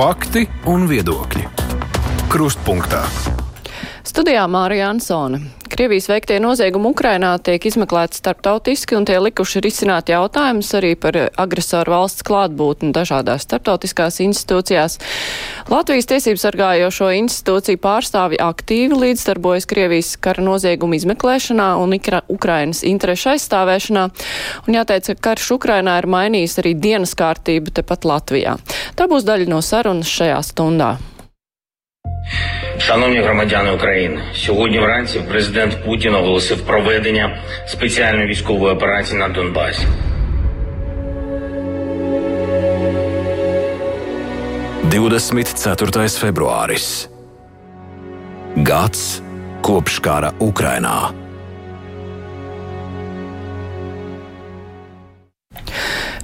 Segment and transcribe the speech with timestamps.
[0.00, 1.42] Fakti un viedokļi.
[2.32, 3.02] Krustpunktā.
[4.00, 5.42] Studijā Mārija Ansone.
[5.80, 11.94] Krievijas veiktie noziegumi Ukrainā tiek izmeklēti starptautiski un tie likuši risināt jautājumus arī par agresoru
[11.94, 14.98] valsts klātbūtni dažādās starptautiskās institūcijās.
[15.72, 21.96] Latvijas tiesību sargājošo institūciju pārstāvi aktīvi līdzdarbojas Krievijas kara noziegumu izmeklēšanā un
[22.28, 24.02] Ukrainas interešu aizstāvēšanā.
[24.68, 28.58] Un jāteic, ka karš Ukrainā ir mainījis arī dienas kārtību tepat Latvijā.
[29.00, 30.98] Tā būs daļa no sarunas šajā stundā.
[32.78, 39.86] Шановні громадяни України, сьогодні вранці президент Путін оголосив проведення спеціальної військової операції на Донбасі.
[44.90, 46.86] Divdesmit ceturtais februāris.
[48.56, 49.22] Gads
[49.62, 50.98] kopš kara Ukrainā.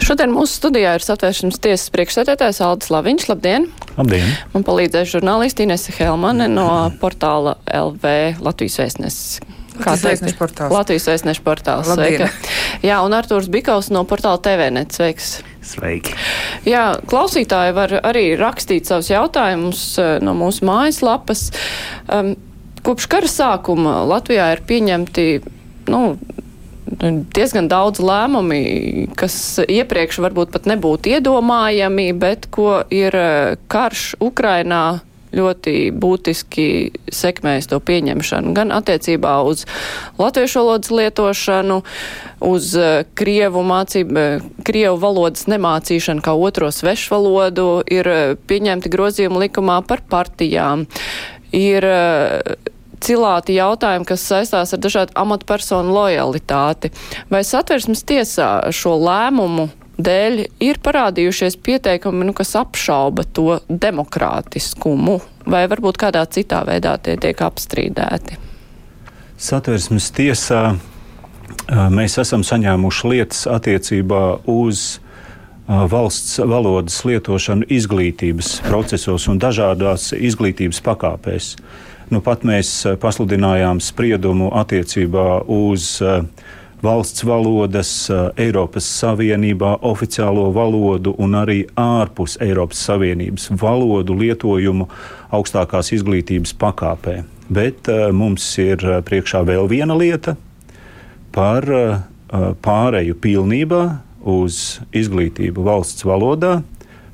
[0.07, 3.25] Šodien mūsu studijā ir satvēršanas tiesas priekšsēdētājs Aldis Laviņš.
[3.27, 3.65] Labdien!
[3.97, 4.29] Labdien!
[4.53, 6.67] Man palīdzēs žurnālisti Inese Helmane no
[7.01, 9.41] portāla LV Latvijas vēstneses.
[9.83, 10.71] Kā teikt, portāls.
[10.71, 11.91] Latvijas vēstneša portāls.
[11.91, 12.31] Sveika.
[12.87, 14.95] Jā, un Artūrs Bikaus no portāla TVNet.
[14.95, 15.41] Sveiks!
[15.67, 16.15] Sveiki!
[16.71, 21.49] Jā, klausītāji var arī rakstīt savus jautājumus eh, no mūsu mājaslapas.
[22.07, 22.37] Um,
[22.87, 25.29] kopš kara sākuma Latvijā ir pieņemti
[25.91, 26.03] nu,
[26.87, 35.01] diezgan daudz lēmumi, kas iepriekš varbūt pat nebūtu iedomājami, bet ko ir eh, karš Ukrainā
[35.37, 36.67] ļoti būtiski
[37.13, 38.55] sekmējis to pieņemšanu.
[38.57, 39.67] Gan attiecībā uz
[40.17, 41.81] latviešu valodas lietošanu,
[42.47, 49.47] uz eh, krievu mācību, eh, krievu valodas nemācīšanu kā otro svešu valodu, ir pieņemti grozījumi
[49.49, 50.87] likumā par partijām.
[51.57, 51.85] Ir
[53.03, 56.93] cilāti jautājumi, kas saistās ar dažādu amatpersonu lojalitāti.
[57.33, 65.65] Vai satversmes tiesā šo lēmumu dēļ ir parādījušies pieteikumi, nu, kas apšauba to demokrātiskumu, vai
[65.71, 68.37] varbūt kādā citā veidā tie tiek apstrīdēti?
[69.37, 70.77] Satversmes tiesā
[71.93, 75.01] mēs esam saņēmuši lietas attiecībā uz
[75.67, 81.57] valsts valodas lietošanu izglītības procesos un dažādās izglītības pakāpēs.
[82.07, 82.69] Nu, pat mēs
[83.03, 85.97] pasludinājām spriedumu attiecībā uz
[86.83, 87.91] valsts valodas,
[88.39, 94.87] Eiropas Savienībā oficiālo valodu un arī ārpus Eiropas Savienības valodu lietojumu
[95.35, 97.25] augstākās izglītības pakāpē.
[97.51, 100.37] Bet mums ir priekšā vēl viena lieta
[101.35, 101.67] par
[102.63, 103.83] pāreju pilnībā
[104.27, 106.61] uz izglītību valsts valodā,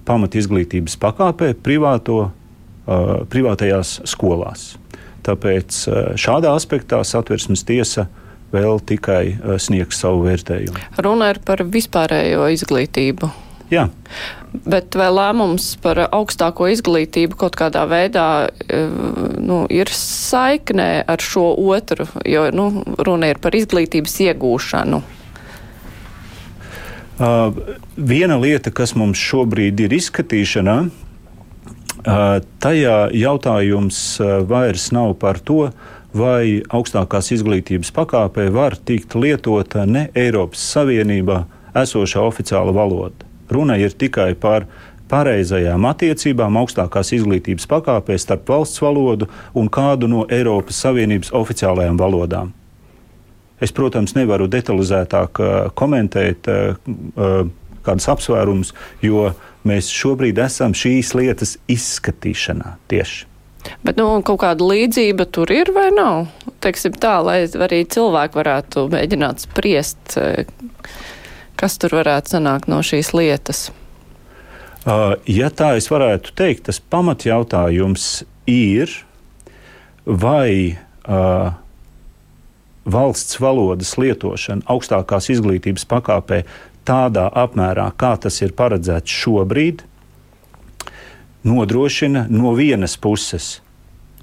[0.04, 2.26] pamat izglītības pakāpē, privāto,
[3.32, 4.72] privātajās skolās.
[5.22, 5.84] Tāpēc
[6.18, 8.08] šādā aspektā satversmes tiesa
[8.52, 10.82] vēl tikai sniegs savu vērtējumu.
[11.04, 13.30] Runa ir par vispārējo izglītību.
[13.72, 13.86] Jā.
[14.68, 18.26] Bet vai lēmums par augstāko izglītību kaut kādā veidā
[19.40, 22.68] nu, ir saiknē ar šo otru, jo nu,
[23.00, 25.00] runa ir par izglītības iegūšanu?
[27.22, 27.54] Uh,
[27.96, 30.76] viena lieta, kas mums šobrīd ir izskatīšanā,
[32.02, 33.98] Tajā jautājums
[34.50, 35.68] vairs nav par to,
[36.12, 41.44] vai augstākās izglītības pakāpē var tikt lietota ne Eiropas Savienībā
[41.78, 43.28] esošā oficiāla valoda.
[43.52, 44.66] Runa ir tikai par
[45.12, 52.52] pareizajām attiecībām augstākās izglītības pakāpē starp valsts valodu un kādu no Eiropas Savienības oficiālajām valodām.
[53.62, 55.38] Es, protams, nevaru detalizētāk
[55.78, 56.48] komentēt
[57.86, 58.72] kādus apsvērumus,
[59.04, 59.30] jo
[59.68, 63.28] mēs šobrīd esam šīs lietas izskatīšanā tieši.
[63.86, 66.26] Bet nu, kaut kāda līdzība tur ir vai nav?
[66.62, 70.46] Teiksim tā, lai arī cilvēki varētu mēģināt spriest, eh,
[71.58, 73.68] kas tur varētu sanākt no šīs lietas.
[74.82, 78.90] Uh, ja tā es varētu teikt, tas pamatjautājums ir,
[80.02, 80.74] vai
[81.06, 81.52] uh,
[82.82, 86.42] valsts valodas lietošana augstākās izglītības pakāpē
[86.88, 89.82] tādā apmērā, kā tas ir paredzēts šobrīd,
[91.44, 93.60] nodrošina no vienas puses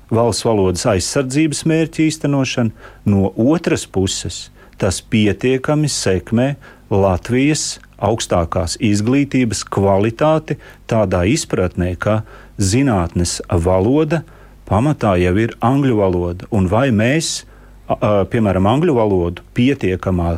[0.10, 2.72] valsts valodas aizsardzības mērķu īstenošanu,
[3.06, 4.48] no otras puses
[4.80, 6.54] tas pietiekami sekmē
[6.90, 10.58] Latvijas augstākās izglītības kvalitāti
[10.90, 12.22] tādā izpratnē, ka
[12.58, 14.24] zinātnes valoda
[14.70, 17.44] pamatā jau ir angļu valoda, un vai mēs
[17.90, 20.34] piemēram, angļu valodu pietiekamā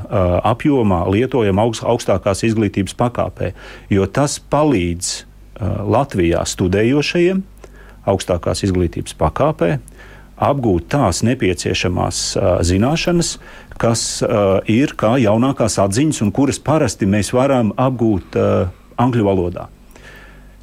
[0.47, 3.51] apjomā lietojam augst, augstākās izglītības pakāpē,
[3.91, 5.11] jo tas palīdz
[5.61, 7.43] Latvijā studējošajiem
[8.09, 9.75] augstākās izglītības pakāpē
[10.41, 12.21] apgūt tās nepieciešamās
[12.65, 13.35] zināšanas,
[13.81, 14.23] kas
[14.71, 18.39] ir kā jaunākās atziņas un kuras parasti mēs varam apgūt
[19.01, 19.67] angļu valodā.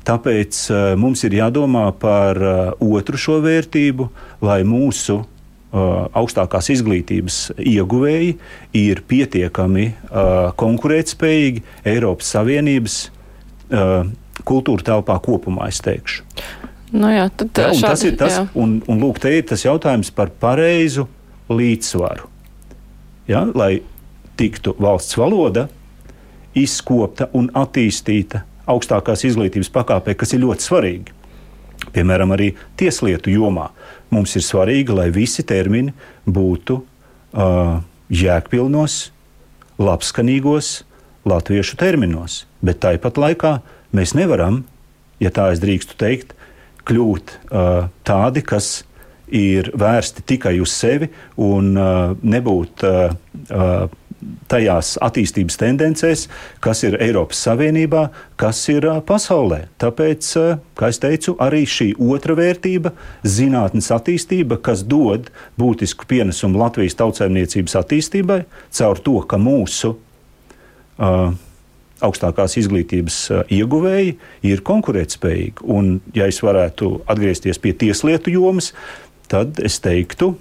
[0.08, 0.64] Tāpēc
[0.98, 2.40] mums ir jādomā par
[2.80, 4.08] otru šo vērtību,
[4.42, 5.20] lai mūsu
[5.72, 8.30] augstākās izglītības ieguvēji
[8.78, 11.62] ir pietiekami uh, konkurētspējīgi
[11.92, 14.08] Eiropas Savienības uh,
[14.48, 16.24] kultūra telpā kopumā, es teikšu.
[16.96, 18.46] Nu jā, tad, un šādi, tas ir tas, jā.
[18.56, 21.04] un, un lūk, te ir tas jautājums par pareizu
[21.52, 22.30] līdzsvaru.
[23.28, 23.82] Ja, lai
[24.40, 25.66] tiktu valsts valoda
[26.56, 31.16] izkopta un attīstīta augstākās izglītības pakāpē, kas ir ļoti svarīgi.
[31.92, 32.50] Piemēram, arī
[32.80, 33.68] tieslietu jomā
[34.14, 35.94] mums ir svarīgi, lai visi termini
[36.26, 37.78] būtu uh,
[38.08, 38.98] jēgpilnos,
[39.78, 40.72] labskanīgos
[41.28, 42.42] latviešu terminos.
[42.64, 43.58] Bet tāpat laikā
[43.94, 44.62] mēs nevaram,
[45.22, 46.34] ja tā es drīkstu teikt,
[46.88, 48.82] kļūt uh, tādi, kas
[49.28, 51.10] ir vērsti tikai uz sevi
[51.44, 53.12] un uh, nebūt uh,
[53.52, 53.97] uh,
[54.50, 56.26] tajās attīstības tendencēs,
[56.64, 58.08] kas ir Eiropas Savienībā,
[58.40, 59.64] kas ir pasaulē.
[59.80, 60.30] Tāpēc,
[60.78, 62.92] kā jau teicu, arī šī otra vērtība,
[63.22, 65.30] zinātnes attīstība, kas dod
[65.60, 68.40] būtisku pienesumu Latvijas tautsēmniecības attīstībai,
[68.80, 71.30] caur to, ka mūsu uh,
[72.04, 73.20] augstākās izglītības
[73.54, 74.16] ieguvēji
[74.50, 75.66] ir konkurētspējīgi.
[75.66, 78.72] Un, ja es varētu atgriezties pie tieslietu jomas,
[79.30, 80.34] tad es teiktu,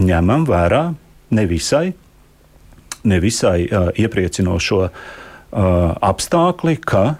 [0.00, 0.86] ņemam vērā
[1.32, 1.92] nevisai,
[3.04, 3.66] nevisai
[3.98, 4.86] iepriecinošo
[5.52, 7.16] apstākli, ka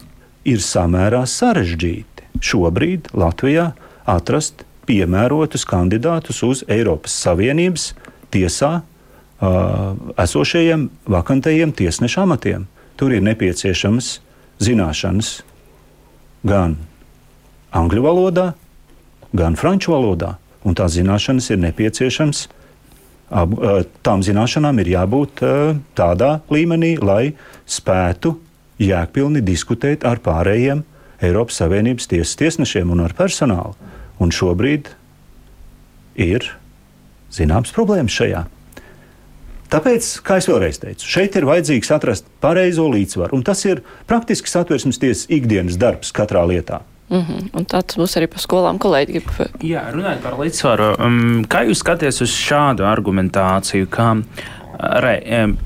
[0.48, 3.72] ir samērā sarežģīti šobrīd Latvijā
[4.08, 7.92] atrast piemērotus kandidātus uz Eiropas Savienības
[8.34, 8.80] tiesā
[10.22, 12.66] esošajiem vakantajiem tiesneša amatiem.
[12.96, 14.20] Tur ir nepieciešamas
[14.62, 15.40] zināšanas
[16.46, 16.76] gan
[17.74, 18.52] angļu valodā,
[19.34, 20.36] gan franču valodā.
[20.62, 22.46] Un tās zināšanas ir nepieciešamas.
[23.32, 25.40] Tām zināšanām ir jābūt
[25.96, 27.32] tādā līmenī, lai
[27.64, 28.34] spētu
[28.82, 30.82] jēgpilni diskutēt ar pārējiem
[31.22, 33.76] Eiropas Savienības tiesas tiesnešiem un ar personālu.
[34.20, 34.90] Un šobrīd
[36.20, 36.50] ir
[37.32, 38.44] zināms problēmas šajā.
[39.72, 43.38] Tāpēc, kā jau vēlreiz teicu, šeit ir vajadzīgs atrast pareizo līdzsvaru.
[43.38, 43.80] Un tas ir
[44.10, 46.82] praktiski satversmes tiesas ikdienas darbs katrā lietā.
[47.12, 47.48] Mm -hmm.
[47.52, 48.78] Un tāds būs arī par skolām.
[48.78, 49.20] Kolēģi
[49.60, 54.16] Jā, runājot par līdzsvaru, um, kā jūs skatāties uz šādu argumentāciju, ka
[54.78, 55.56] re, em,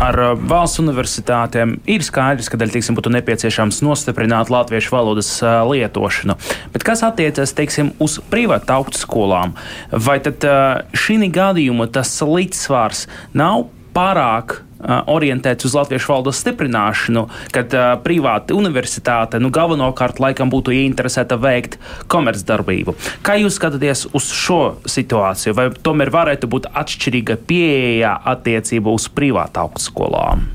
[0.00, 6.34] ar uh, valsts universitātēm ir skaidrs, ka teiksim, būtu nepieciešams nostiprināt latviešu valodas uh, lietošanu.
[6.72, 9.54] Bet kas attiecas teiksim, uz privātu augstskolām,
[9.92, 17.26] vai tad uh, šī gadījumā tas līdzsvars nav pārāk uh, orientēts uz latviešu valodas stiprināšanu,
[17.54, 21.78] kad uh, privāta universitāte nu, galvenokārt laikam būtu ieinteresēta veikt
[22.12, 22.96] komercdarbību.
[23.26, 25.56] Kā jūs skatāties uz šo situāciju?
[25.56, 30.46] Vai tomēr varētu būt atšķirīga pieeja attiecībā uz privātu augstskolām?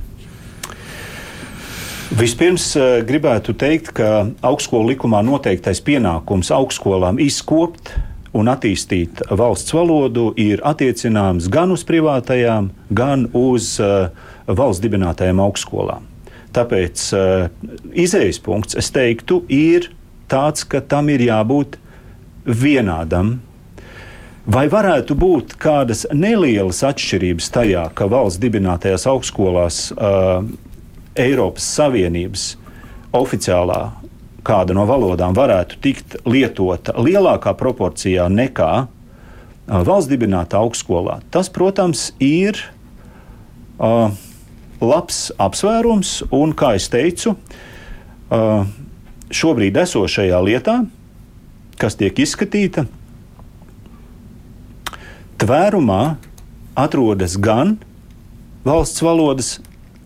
[2.12, 2.74] Vispirms
[3.08, 4.08] gribētu teikt, ka
[4.44, 7.94] augstskolu likumā noteiktais pienākums augstskolām izkopt
[8.38, 14.10] un attīstīt valsts valodu ir attiecināms gan uz privātajām, gan uz uh,
[14.48, 16.08] valsts dibinātajām augstskolām.
[16.56, 17.48] Tāpēc uh,
[17.92, 19.92] izējas punkts, es teiktu, ir
[20.32, 21.78] tāds, ka tam ir jābūt
[22.48, 23.40] vienādam.
[24.52, 30.42] Vai varētu būt kādas nelielas atšķirības tajā, ka valsts dibinātajās augstskolās uh,
[31.20, 32.54] Eiropas Savienības
[33.14, 34.01] oficiālā
[34.48, 38.72] kāda no valodām varētu tikt lietota lielākā proporcijā nekā
[39.68, 41.20] valsts dibināta augstskolā.
[41.32, 42.58] Tas, protams, ir
[43.78, 44.10] uh,
[44.82, 48.66] labs apsvērums, un, kā jau teicu, uh,
[49.32, 50.82] šobrīd esošajā lietā,
[51.82, 52.86] kas tiek izskatīta,
[55.42, 56.02] tvērumā
[56.78, 57.78] atrodas gan
[58.66, 59.56] valsts valodas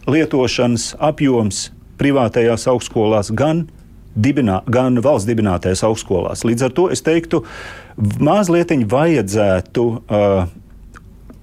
[0.08, 3.66] lietošanas apjoms privātajās augstskolās, gan
[4.16, 6.46] dibinā, gan valsts dibinātajās augstskolās.
[6.48, 7.44] Līdz ar to es teiktu,
[8.24, 10.46] mazliet vajadzētu uh,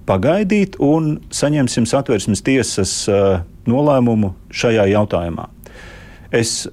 [0.09, 5.47] pagaidīt un saņemsim satversmes tiesas uh, nolēmumu šajā jautājumā.
[6.33, 6.63] Es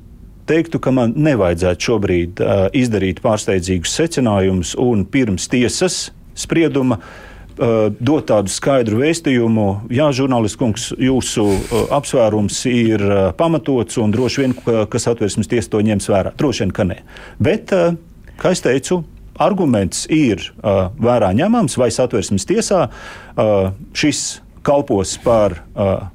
[0.50, 8.26] teiktu, ka man nevajadzētu šobrīd uh, izdarīt pārsteidzīgus secinājumus un pirms tiesas sprieduma uh, dot
[8.30, 14.54] tādu skaidru vēstījumu, jā, žurnālists kungs, jūsu uh, apsvērums ir uh, pamatots un droši vien,
[14.56, 16.34] ka, kas atversmes tiesa to ņems vērā.
[16.40, 17.00] Droši vien, ka nē.
[17.42, 17.96] Bet, uh,
[18.40, 19.02] kā es teicu,
[19.40, 22.86] arguments ir uh, vērā ņemams vai satversmes tiesā.
[23.34, 26.08] Uh, šis kalpos par uh,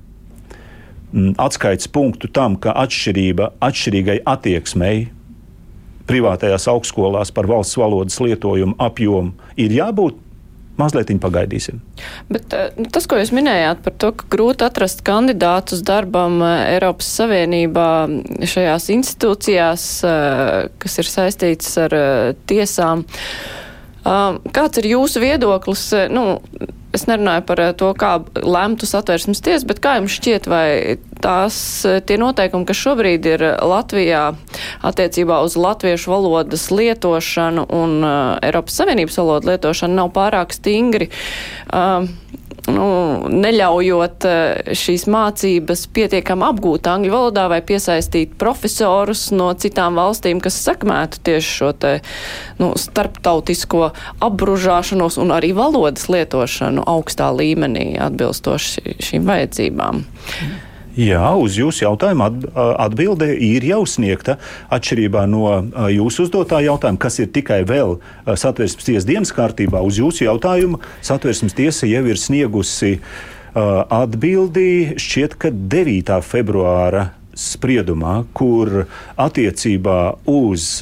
[1.42, 5.08] atskaites punktu tam, ka atšķirība, atšķirīgai attieksmei
[6.06, 10.20] privātajās augstskolās par valsts valodas lietojumu apjomu ir jābūt
[10.82, 11.82] mazliet pagaidīsim.
[12.32, 17.90] Bet nu, tas, ko jūs minējāt par to, ka grūti atrast kandidātus darbam Eiropas Savienībā
[18.44, 19.86] šajās institūcijās,
[20.82, 21.98] kas ir saistītas ar
[22.50, 23.06] tiesām,
[24.06, 25.90] kāds ir jūsu viedoklis?
[26.14, 26.26] Nu,
[26.96, 31.58] Es nerunāju par eh, to, kā lemtu satversmes tiesa, bet kā jums šķiet, vai tās
[31.88, 34.24] eh, tie noteikumi, kas šobrīd ir Latvijā
[34.88, 38.14] attiecībā uz latviešu valodas lietošanu un uh,
[38.46, 41.10] Eiropas Savienības valodu lietošanu, nav pārāk stingri?
[41.68, 42.08] Uh,
[42.72, 42.88] nu,
[43.32, 50.60] neļaujot eh, šīs mācības pietiekami apgūt angļu valodā vai piesaistīt profesorus no citām valstīm, kas
[50.66, 51.96] sakmētu tieši šo te
[52.62, 53.90] nu, starptautisko
[54.26, 60.06] apbružāšanos un arī valodas lietošanu augstā līmenī atbilstoši šīm vajadzībām.
[60.06, 60.75] Mm.
[60.96, 62.24] Jā, uz jūsu jautājumu
[62.56, 64.38] atbilde ir jau sniegta.
[64.72, 65.50] Atšķirībā no
[65.92, 71.58] jūsu uzdotā jautājuma, kas ir tikai vēl satversmes tiesas dienas kārtībā, uz jūsu jautājumu satversmes
[71.58, 72.96] tiesa jau ir sniegusi
[73.56, 76.16] atbildi šķiet, ka 9.
[76.24, 78.86] februāra spriedumā, kur
[79.20, 80.00] attiecībā
[80.32, 80.80] uz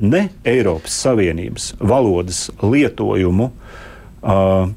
[0.00, 4.72] ne Eiropas Savienības valodas lietojumu uh,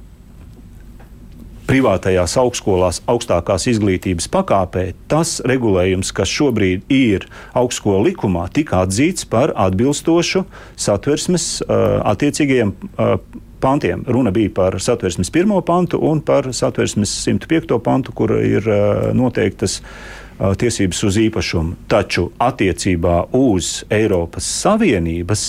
[1.66, 7.26] privātajās augstskolās augstākās izglītības pakāpē, tas regulējums, kas šobrīd ir
[7.58, 10.46] augstskolu likumā, tika atzīts par atbilstošu
[10.78, 13.16] satversmes uh, attiecīgajiem uh,
[13.64, 14.06] pantiem.
[14.08, 17.80] Runa bija par satversmes pirmo pantu un par satversmes 105.
[17.84, 21.80] pantu, kur ir uh, noteiktas uh, tiesības uz īpašumu.
[21.90, 25.48] Taču attiecībā uz Eiropas Savienības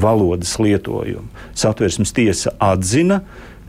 [0.00, 3.20] valodas lietojumu satversmes tiesa atzina,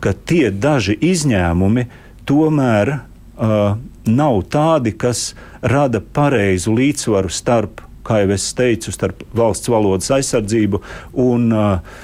[0.02, 1.88] ka tie daži izņēmumi
[2.30, 5.32] tomēr uh, nav tādi, kas
[5.62, 10.82] rada pareizu līdzsvaru starp, kā jau es teicu, starp valsts valodas aizsardzību
[11.22, 12.00] un uh,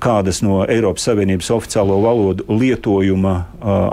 [0.00, 3.32] kādas no Eiropas Savienības oficiālo valodu lietojuma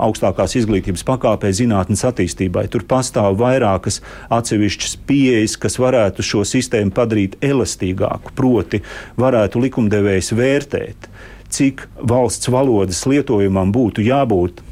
[0.04, 2.66] augstākās izglītības pakāpē zinātnes attīstībai.
[2.68, 8.82] Tur pastāv vairākas atsevišķas pieejas, kas varētu šo sistēmu padarīt elastīgāku, proti,
[9.16, 11.08] varētu likumdevējs vērtēt
[11.54, 14.62] cik valsts valodas lietojumam būtu jābūt,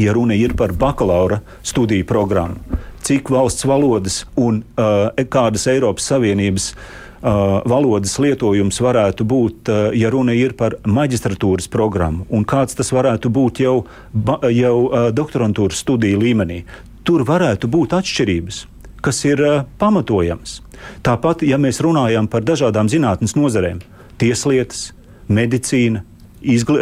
[0.00, 6.70] ja runa ir par bakalaura studiju programmu, cik valsts valodas un uh, kādas Eiropas Savienības
[6.72, 12.92] uh, valodas lietojums varētu būt, uh, ja runa ir par maģistratūras programmu, un kāds tas
[12.96, 13.76] varētu būt jau,
[14.12, 16.62] ba, jau uh, doktorantūras studiju līmenī.
[17.06, 18.64] Tur varētu būt atšķirības,
[19.04, 20.60] kas ir uh, pamatojamas.
[21.06, 23.80] Tāpat, ja mēs runājam par dažādām zinātnes nozarēm,
[24.20, 24.90] tieslietas,
[25.32, 26.02] medicīna,
[26.42, 26.78] izgl,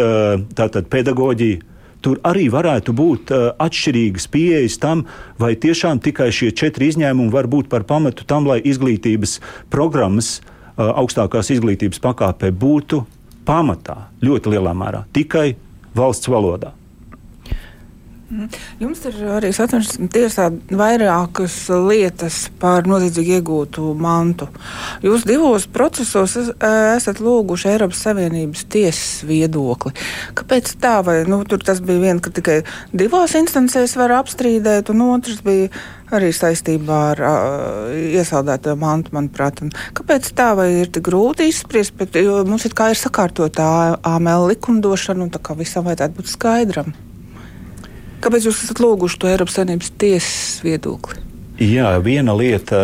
[0.56, 1.62] tātad pedagoģija.
[2.04, 5.06] Tur arī varētu būt uh, atšķirīgas pieejas tam,
[5.40, 9.38] vai tiešām tikai šie četri izņēmumi var būt par pamatu tam, lai izglītības
[9.72, 13.00] programmas uh, augstākās izglītības pakāpē būtu
[13.48, 15.54] pamatā ļoti lielā mērā tikai
[15.96, 16.74] valsts valodā.
[18.34, 18.48] Mhm.
[18.82, 21.54] Jums ir arī satversmes tiesā vairākas
[21.86, 24.48] lietas par noziedzīgi iegūtu mantu.
[25.04, 29.94] Jūs divos procesos esat lūguši Eiropas Savienības tiesas viedokli.
[30.34, 30.96] Kāpēc tā?
[31.06, 32.58] Vai, nu, tur tas bija viens, ka tikai
[32.90, 35.70] divās instancēs var apstrīdēt, un otrs bija
[36.14, 39.62] arī saistībā ar uh, iesaldēto mantu, manuprāt.
[39.62, 42.18] Un kāpēc tā vai ir tik grūti izspriest, bet
[42.50, 43.72] mums ir kā ir sakārtotā
[44.02, 46.94] AML likumdošana, un tā kā visam vajadzētu būt skaidram.
[48.24, 51.20] Kāpēc jūs esat lūguši to Eiropas Savienības tiesas viedokli?
[51.60, 52.78] Jā, viena lieta,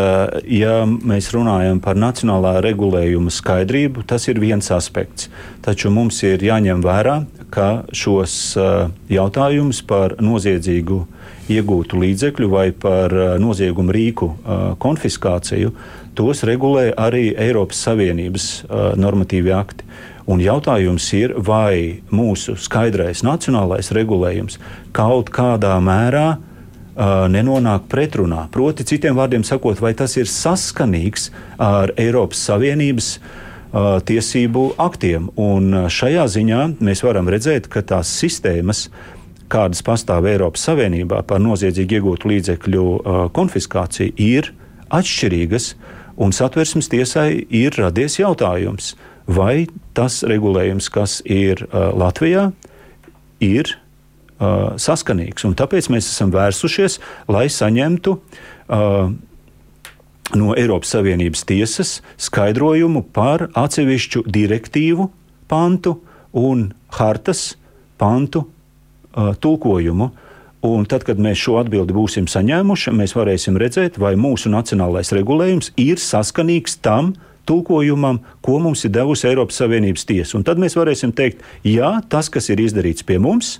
[0.46, 5.26] ja mēs runājam par nacionālā regulējuma skaidrību, tas ir viens aspekts.
[5.64, 7.16] Taču mums ir jāņem vērā,
[7.50, 8.36] ka šos
[9.10, 11.00] jautājumus par noziedzīgu
[11.50, 14.28] iegūtu līdzekļu vai par noziegumu rīku
[14.78, 15.72] konfiskāciju,
[16.14, 18.50] tos regulē arī Eiropas Savienības
[19.02, 19.88] normatīvi akti.
[20.30, 24.60] Un jautājums ir, vai mūsu skaidrais nacionālais regulējums
[24.94, 26.38] kaut kādā mērā
[27.32, 28.44] nenonāk pretrunā.
[28.54, 33.14] Proti, citiem vārdiem sakot, vai tas ir saskanīgs ar Eiropas Savienības
[34.06, 35.30] tiesību aktiem.
[35.40, 38.86] Un šajā ziņā mēs varam redzēt, ka tās sistēmas,
[39.50, 42.88] kādas pastāv Eiropas Savienībā par noziedzīgi iegūtu līdzekļu
[43.34, 44.52] konfiskāciju, ir
[44.94, 45.72] atšķirīgas.
[46.20, 52.50] Un satversmes tiesai ir radies jautājums, uh, vai tas regulējums, kas ir uh, Latvijā,
[53.40, 55.46] ir uh, saskanīgs.
[55.48, 56.98] Un tāpēc mēs esam vērsušies,
[57.30, 59.12] lai saņemtu uh,
[60.38, 65.10] no Eiropas Savienības tiesas skaidrojumu par atsevišķu direktīvu
[65.50, 65.96] pantu
[66.36, 67.54] un hartas
[68.00, 70.10] pantu uh, tulkojumu.
[70.60, 75.70] Un tad, kad mēs šo atbildi būsim saņēmuši, mēs varēsim redzēt, vai mūsu nacionālais regulējums
[75.80, 77.14] ir saskanīgs tam,
[77.50, 80.38] tulkojumam, ko mums ir devusi Eiropas Savienības tiesa.
[80.38, 83.58] Un tad mēs varēsim teikt, jā, tas, kas ir izdarīts pie mums,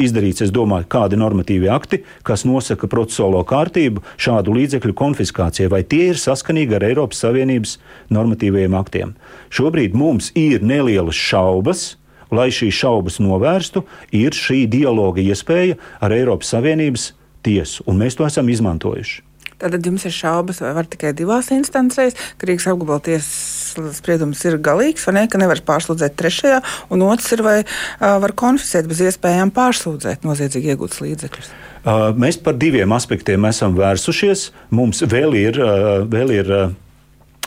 [0.00, 6.08] izdarīts, es domāju, kādi normatīvi akti, kas nosaka procesuālo kārtību šādu līdzekļu konfiskācijai, vai tie
[6.12, 7.76] ir saskanīgi ar Eiropas Savienības
[8.14, 9.14] normatīvajiem aktiem.
[9.54, 11.92] Šobrīd mums ir nelielas šaubas.
[12.34, 13.84] Lai šīs šaubas novērstu,
[14.16, 17.12] ir šī dialoga iespēja ar Eiropas Savienības
[17.46, 19.20] tiesu, un mēs to esam izmantojuši.
[19.64, 25.16] Tad jums ir šaubas, vai var tikai divās instancēs, Rīgas apgabaltiesas spriedums ir galīgs, vai
[25.16, 26.60] ne, ka nevar pārsūdzēt trešajā,
[26.92, 31.50] un otrs ir, vai uh, var konfiscēt bez iespējām pārsūdzēt noziedzīgi iegūtus līdzekļus.
[31.84, 34.50] Uh, mēs par diviem aspektiem esam vērsušies.
[34.76, 36.70] Mums vēl ir, uh, vēl ir uh,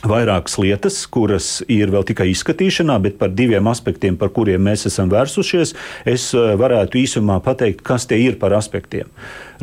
[0.06, 5.10] vairākas lietas, kuras ir vēl tikai izskatīšanā, bet par diviem aspektiem, par kuriem mēs esam
[5.10, 5.74] vērsušies,
[6.06, 9.10] es eh, varētu īsumā pateikt, kas tie ir par aspektiem.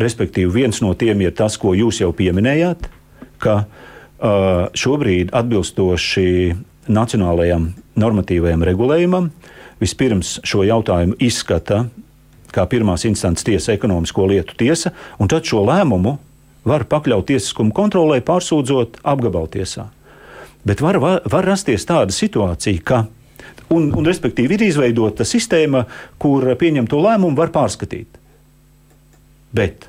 [0.00, 2.88] Respektīvi, viens no tiem ir tas, ko jūs jau pieminējāt,
[3.44, 6.26] ka uh, šobrīd atbilstoši
[6.90, 7.68] nacionālajam
[8.00, 9.28] normatīvajam regulējumam
[9.82, 11.84] vispirms šo jautājumu izskata
[12.54, 16.16] kā pirmās instances tiesa, ekonomisko lietu tiesa, un tad šo lēmumu
[16.64, 19.88] var pakļaut tiesiskumu kontrolē, pārsūdzot apgabaltiesā.
[20.64, 23.02] Bet var, var, var rasties tāda situācija, ka,
[23.75, 25.85] un, un respektīvi, ir izveidota sistēma,
[26.21, 28.21] kur pieņemto lēmumu var pārskatīt.
[29.54, 29.88] Bet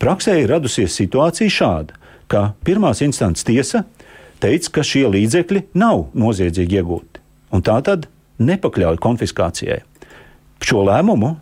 [0.00, 1.96] praksē ir radusies situācija šāda,
[2.30, 3.84] ka pirmās instances tiesa
[4.40, 7.22] teica, ka šie līdzekļi nav noziedzīgi iegūti,
[7.56, 8.06] un tā tad
[8.40, 9.80] nepakļauj konfiskācijai.
[10.60, 11.34] Šo lēmumu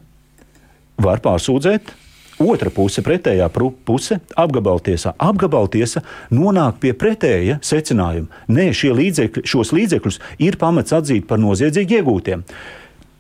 [1.02, 1.90] var pārsūdzēt
[2.38, 3.49] Otra puse, pretējā
[3.87, 5.16] puse, apgabaltiesā.
[5.18, 8.45] Apgabaltiesa nonāk pie pretēja secinājuma.
[8.54, 12.45] Nē, līdzekļi, šos līdzekļus ir pamats atzīt par noziedzīgi iegūtiem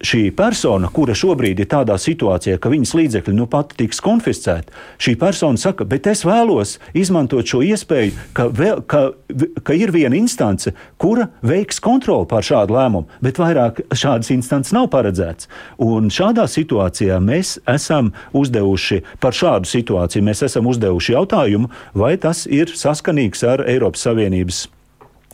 [0.04, 5.14] šī persona, kura šobrīd ir tādā situācijā, ka viņas līdzekļi nu pat tiks konfiscēti, šī
[5.18, 9.02] persona saka, bet es vēlos izmantot šo iespēju, ka, vēl, ka,
[9.66, 14.90] ka ir viena instance, kura veiks kontroli pār šādu lēmumu, bet vairāk šādas instances nav
[14.94, 15.50] paredzēts.
[15.82, 22.46] Un šādā situācijā mēs esam uzdevuši par šādu situāciju, mēs esam uzdevuši jautājumu, vai tas
[22.46, 24.66] ir saskanīgs ar Eiropas Savienības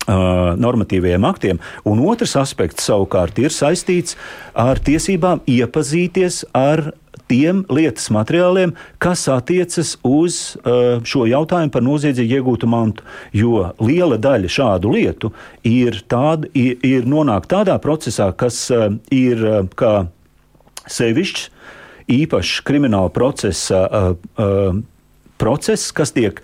[0.06, 4.18] normatīviem aktiem, un otrs aspekts savukārt ir saistīts
[4.52, 6.90] ar tiesībām iepazīties ar
[7.30, 10.58] tiem lietas materiāliem, kas attiecas uz
[11.08, 13.06] šo jautājumu par noziedzīgi iegūtu mantu.
[13.32, 15.32] Jo liela daļa šādu lietu
[15.64, 18.66] ir, tāda, ir, ir nonākt tādā procesā, kas
[19.14, 19.46] ir
[19.78, 19.94] kā
[20.84, 21.48] sevišķs,
[22.12, 23.86] īpašs krimināla procesa.
[25.40, 26.38] Process, kas tiek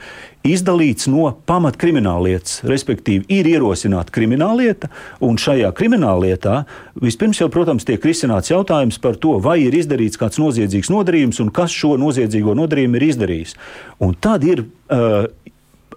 [0.47, 4.89] izdalīts no pamatkrimināllietas, respektīvi, ir ierosināta krimināllieta,
[5.25, 6.63] un šajā krimināllietā
[7.01, 11.53] vispirms jau, protams, tiek risināts jautājums par to, vai ir izdarīts kāds noziedzīgs nodarījums un
[11.55, 13.57] kas šo noziedzīgo nodarījumu ir izdarījis.
[14.01, 15.29] Un tad ir uh,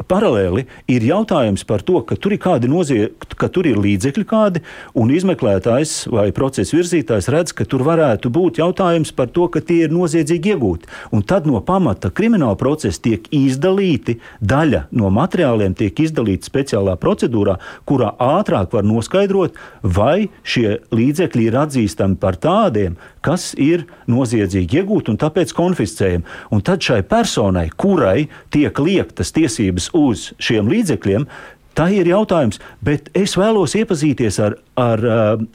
[0.10, 4.64] paralēli ir jautājums par to, ka tur ir kādi noziegumi, ka tur ir līdzekļi kādi,
[5.00, 9.84] un izmeklētājs vai procesa virzītājs redz, ka tur varētu būt jautājums par to, ka tie
[9.88, 10.90] ir noziedzīgi iegūti.
[11.16, 17.58] Un tad no pamata krimināla procesa tiek izdalīti daļa no materiāliem, tiek izdalīta speciālā procedūrā,
[17.90, 25.14] kurā ātrāk var noskaidrot, vai šie līdzekļi ir atzīstami par tādiem, kas ir noziedzīgi iegūti
[25.14, 26.28] un tāpēc konfiscējami.
[26.54, 31.28] Un tad šai personai, kurai tiek liektas tiesības uz šiem līdzekļiem,
[31.74, 35.02] Tā ir jautājums, bet es vēlos iepazīties ar, ar,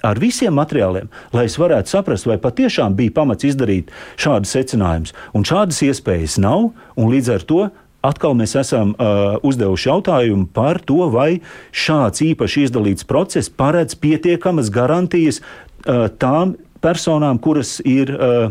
[0.02, 5.14] ar visiem materiāliem, lai es varētu saprast, vai patiešām bija pamats izdarīt šādus secinājumus.
[5.38, 7.60] Un šādas iespējas nav, un līdz ar to
[8.08, 11.38] atkal mēs esam uh, uzdevuši jautājumu par to, vai
[11.70, 18.14] šāds īpaši izdalīts process paredz pietiekamas garantijas uh, tām personām, kuras ir.
[18.14, 18.50] Uh,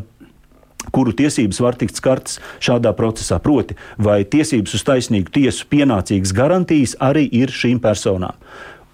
[0.94, 3.42] kuru tiesības var tikt skartas šādā procesā.
[3.44, 8.38] Proti, vai tiesības uz taisnīgu tiesu pienācīgas garantijas arī ir šīm personām.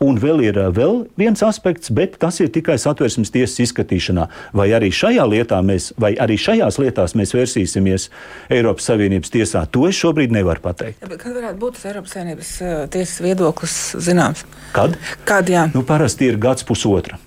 [0.04, 4.26] Un vēl ir uh, vēl viens aspekts, bet tas ir tikai satversmes tiesas izskatīšanā.
[4.58, 8.10] Vai arī šajā lietā mēs, vai arī šajās lietās mēs vērsīsimies
[8.52, 11.06] Eiropas Savienības tiesā, to es šobrīd nevaru pateikt.
[11.06, 14.44] Ja, kad varētu būt tas Eiropas Savienības uh, tiesas viedoklis zināms?
[14.76, 14.98] Kad?
[15.30, 15.70] Kad jā?
[15.78, 17.22] Nu, parasti ir gads pusotra.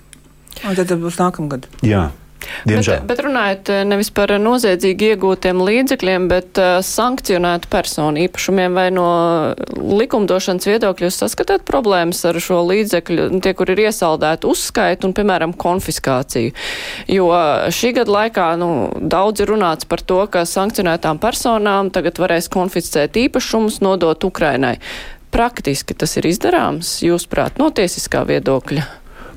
[0.64, 1.68] Un tad būs nākamgad.
[1.84, 2.08] Jā.
[2.66, 3.00] Diemžēl.
[3.02, 8.86] Bet, bet runājot eh, nevis par noziedzīgi iegūtiem līdzekļiem, bet uh, sankcionētu personu īpašumiem vai
[8.94, 9.06] no
[9.74, 15.56] likumdošanas viedokļa jūs saskatāt problēmas ar šo līdzekļu, tie, kur ir iesaldēti uzskaitu un, piemēram,
[15.58, 16.54] konfiskāciju.
[17.12, 17.30] Jo
[17.74, 23.18] šī gada laikā nu, daudz ir runāts par to, ka sankcionētām personām tagad varēs konfiscēt
[23.26, 24.76] īpašumus, nodot Ukrainai.
[25.34, 28.86] Praktiski tas ir izdarāms, jūsuprāt, no tiesiskā viedokļa?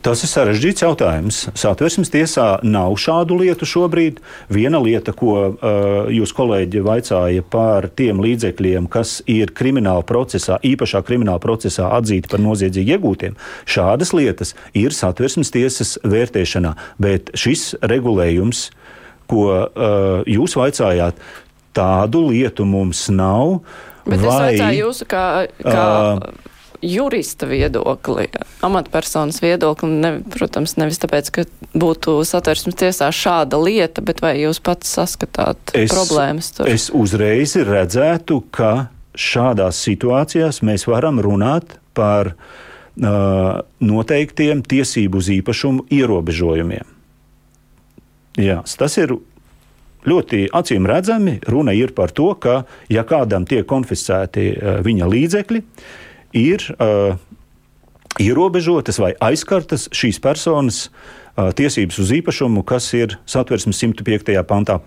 [0.03, 1.37] Tas ir sarežģīts jautājums.
[1.57, 4.19] Satversmes tiesā nav šādu lietu šobrīd.
[4.51, 11.01] Viena lieta, ko uh, jūs kolēģi vaicāja par tiem līdzekļiem, kas ir krimināla procesā, īpašā
[11.07, 13.35] krimināla procesā atzīti par noziedzīgi iegūtiem,
[13.69, 16.75] šādas lietas ir satversmes tiesas vērtēšanā.
[17.01, 18.69] Bet šis regulējums,
[19.29, 21.19] ko uh, jūs vaicājāt,
[21.75, 23.59] tādu lietu mums nav.
[24.07, 25.25] Bet vai, es vaicāju jūsu kā.
[25.65, 25.89] kā...
[26.15, 28.27] Uh, jurista viedokli,
[28.61, 31.45] amatpersonas viedokli, ne, protams, nevis tāpēc, ka
[31.77, 36.69] būtu satversmes tiesā šāda lieta, bet vai jūs pats saskatāt es, problēmas tur?
[36.71, 38.89] Es uzreiz redzētu, ka
[39.19, 46.95] šādās situācijās mēs varam runāt par uh, noteiktiem tiesību uz īpašumu ierobežojumiem.
[48.39, 49.17] Jā, tas ir
[50.07, 51.41] ļoti acīm redzami.
[51.51, 54.53] Runa ir par to, ka, ja kādam tiek konfiscēti
[54.85, 55.97] viņa līdzekļi, uh,
[56.35, 57.17] ir uh,
[58.19, 64.33] ierobežotas vai aizkartas šīs personas uh, tiesības uz īpašumu, kas ir satversmes 105.
[64.49, 64.79] pantā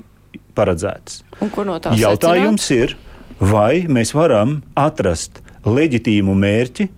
[0.56, 1.22] paredzētas.
[1.40, 2.96] No Jautājums secināt?
[2.96, 2.96] ir,
[3.40, 6.88] vai mēs varam atrast leģitīmu mērķi,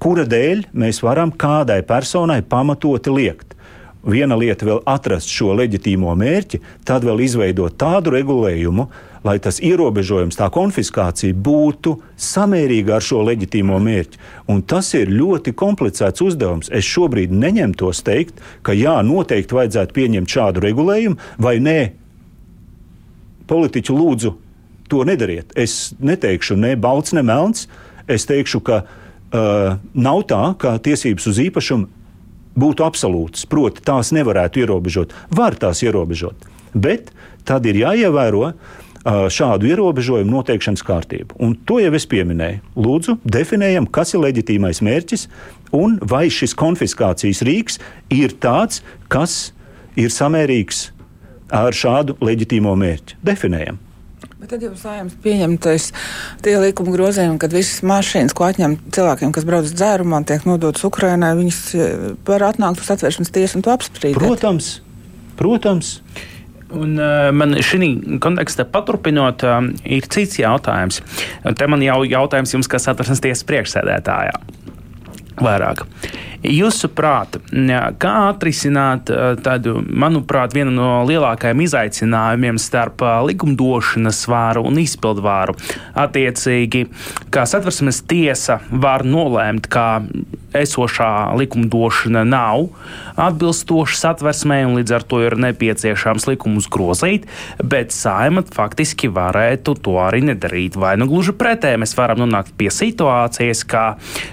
[0.00, 3.56] kura dēļ mēs varam kādai personai pamatoti liekt.
[4.00, 8.86] Viena lieta vēl atrast šo leģitīmo mērķi, tad vēl izveidot tādu regulējumu,
[9.28, 14.20] lai tas ierobežojums, tā konfiskācija būtu samērīga ar šo leģitīmo mērķi.
[14.48, 16.72] Un tas ir ļoti komplicēts uzdevums.
[16.72, 21.78] Es šobrīd neņemtos teikt, ka jā, noteikti vajadzētu pieņemt šādu regulējumu, vai nē,
[23.52, 24.34] politiķi lūdzu
[24.88, 25.52] to nedariet.
[25.60, 27.68] Es neteikšu ne balts, ne melns.
[28.10, 31.99] Es teikšu, ka uh, nav tā, ka tiesības uz īpašumu
[32.58, 35.14] būtu absolūtas, proti, tās nevarētu ierobežot.
[35.36, 37.12] Var tās ierobežot, bet
[37.48, 38.52] tad ir jāievēro
[39.04, 41.38] šādu ierobežojumu noteikšanas kārtību.
[41.40, 42.60] Un to jau es pieminēju.
[42.76, 45.26] Lūdzu, definējam, kas ir leģitīmais mērķis
[45.76, 47.80] un vai šis konfiskācijas rīks
[48.12, 49.54] ir tāds, kas
[49.96, 50.90] ir samērīgs
[51.50, 53.22] ar šādu leģitīmo mērķi.
[53.24, 53.80] Definējam.
[54.40, 55.86] Bet tad jums lēmums pieņemtais
[56.40, 61.34] tie likuma grozījumi, kad visas mašīnas, ko atņem cilvēkiem, kas brauc dzērumā, tiek nodotas Ukrainai,
[61.36, 61.58] viņas
[62.24, 64.16] var atnākt uz atvēršanas tiesu un to apspriest.
[64.16, 64.70] Protams,
[65.36, 65.98] protams.
[66.70, 67.90] Un, uh, man šī
[68.22, 71.02] kontekstā paturpinot, uh, ir cits jautājums.
[71.44, 74.38] Te man jau jautājums jums, kas atversmes tiesas priekšsēdētājā.
[75.40, 75.86] Vairāk.
[76.40, 77.36] Jūsuprāt,
[78.00, 79.10] kā atrisināt
[79.44, 85.58] tādu, manuprāt, vienu no lielākajiem izaicinājumiem starp likumdošanas vāru un izpildvāru?
[86.00, 86.86] Attiecīgi,
[87.32, 89.86] kā satversmes tiesa var nolēmt, ka
[90.56, 92.70] esošā likumdošana nav
[93.20, 97.28] atbilstoša satversmē, un līdz ar to ir nepieciešams likumus grozīt,
[97.62, 100.78] bet saima faktiski varētu to arī nedarīt.
[100.80, 103.84] Vai nu gluži pretēji mēs varam nonākt pie situācijas, kā,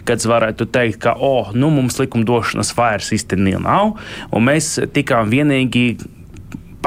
[0.08, 3.96] kad varētu teikt, ka, oh, nu mums likumdošanas vairs īstenībā nav,
[4.32, 5.88] un mēs un vienīgi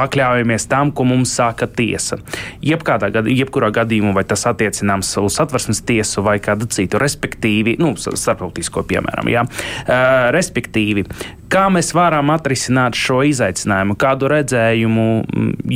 [0.01, 2.20] pakļaujamies tam, ko mums saka tiesa.
[2.64, 8.85] Jebkādā jebkurā gadījumā, vai tas attiecināms uz satversmes tiesu vai kādu citu, respektīvi, nu, starptautisko
[8.90, 9.44] piemēram, jā.
[9.44, 11.07] Uh, respektīvi,
[11.53, 15.11] kā mēs varam atrisināt šo izaicinājumu, kādu redzējumu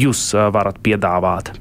[0.05, 1.55] jūs varat piedāvāt?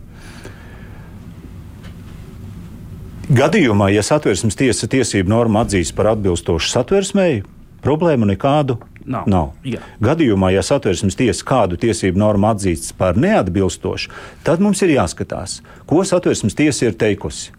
[3.24, 7.46] Gadījumā, ja satversmes tiesa tiesību normu atzīs par atbilstošu satversmēji,
[7.84, 9.26] problēmu nekādu Nav.
[9.28, 9.50] Nav.
[9.68, 9.82] Jā.
[10.04, 14.12] Gadījumā, ja satversmes tiesa kādu tiesību normu atzīst par neatbilstošu,
[14.48, 15.58] tad mums ir jāskatās,
[15.90, 17.52] ko satversmes tiesa ir teikusi.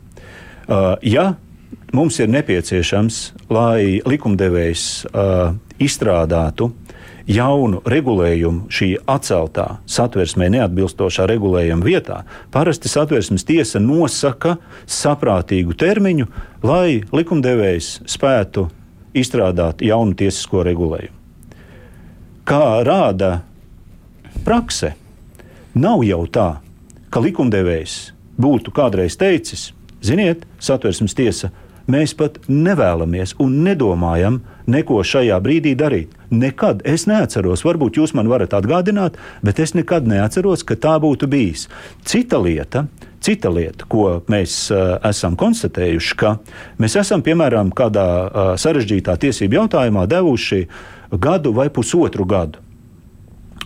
[0.65, 1.35] Uh, ja
[1.93, 3.21] mums ir nepieciešams,
[3.53, 6.71] lai likumdevējs uh, izstrādātu
[7.31, 14.57] jaunu regulējumu šī atceltā satversmē neatbilstošā regulējuma vietā, parasti satversmes tiesa nosaka
[14.87, 16.29] saprātīgu termiņu,
[16.65, 18.69] lai likumdevējs spētu
[19.17, 21.17] izstrādāt jaunu tiesisko regulējumu.
[22.45, 23.39] Kā rāda
[24.45, 24.93] prakse,
[25.75, 26.49] nav jau tā,
[27.09, 27.95] ka likumdevējs
[28.37, 29.71] būtu kādreiz teicis,
[30.05, 31.53] ziniet, satversmes tiesa,
[31.89, 36.15] mēs pat nevēlamies un nedomājam neko šajā brīdī darīt.
[36.35, 41.29] Nekad es neatceros, varbūt jūs man varat atgādināt, bet es nekad neatceros, ka tā būtu
[41.31, 41.69] bijis.
[42.05, 42.87] Cita lieta,
[43.25, 46.37] cita lieta ko mēs uh, esam konstatējuši, ka
[46.83, 50.83] mēs esam piemēram kādā uh, sarežģītā tiesību jautājumā devuši uh,
[51.19, 52.59] gadu vai pusotru gadu.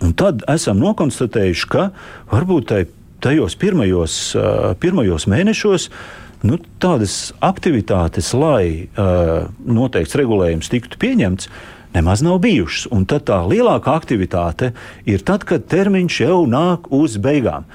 [0.03, 1.89] Un tad esam nokonstatējuši, ka
[2.31, 2.73] varbūt
[3.25, 4.15] tajos pirmajos,
[4.79, 5.89] pirmajos mēnešos
[6.47, 11.51] nu, tādas aktivitātes, lai uh, noteikts regulējums tiktu pieņemts,
[11.95, 12.89] nemaz nav bijušas.
[12.95, 14.73] Un tad tā lielākā aktivitāte
[15.09, 17.69] ir tad, kad termiņš jau nāk uz beigām.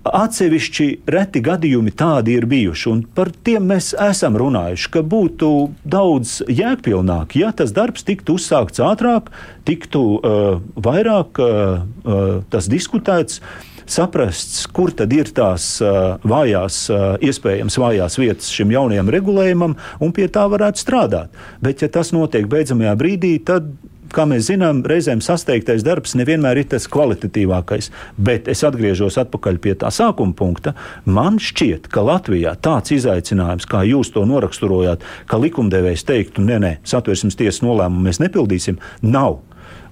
[0.00, 5.50] Atsevišķi reti gadījumi tādi ir bijuši, un par tiem mēs esam runājuši, ka būtu
[5.84, 9.28] daudz jēgpilnāk, ja tas darbs tiktu uzsākts ātrāk,
[9.68, 13.42] tiktu uh, vairāk uh, uh, tas diskutēts.
[13.90, 15.80] Saprasts, kur tad ir tās
[16.22, 16.84] vājās,
[17.26, 21.40] iespējams, vājās vietas šim jaunajam regulējumam, un pie tā varētu strādāt.
[21.64, 23.72] Bet, ja tas notiek beidzamajā brīdī, tad
[24.14, 27.90] kā mēs zinām, reizēm sasteigtais darbs nevienmēr ir tas kvalitatīvākais.
[28.18, 30.74] Bet es atgriežos atpakaļ pie tā sākuma punkta.
[31.06, 36.72] Man šķiet, ka Latvijā tāds izaicinājums, kā jūs to noraksturojāt, ka likumdevējs teiktu, nē, nē,
[36.86, 39.40] satversmes tiesas nolēmumu mēs nepildīsim, nav.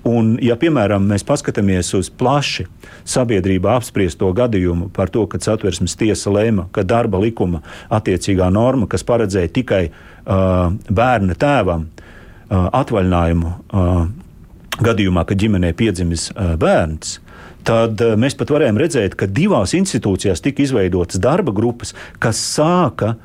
[0.07, 2.69] Un, ja, piemēram, mēs paskatāmies uz plaši
[3.09, 9.05] sabiedrībā apspriesto gadījumu par to, ka satversmes tiesa lēma, ka darba likuma attiecīgā norma, kas
[9.09, 13.55] paredzēja tikai uh, bērna tēvam, uh, atvaļinājumu
[14.79, 16.29] gadījumā, kad ģimenē piedzimis
[16.61, 17.19] bērns,
[17.67, 23.17] tad mēs pat varējām redzēt, ka divās institūcijās tika izveidotas darba grupas, kas sāka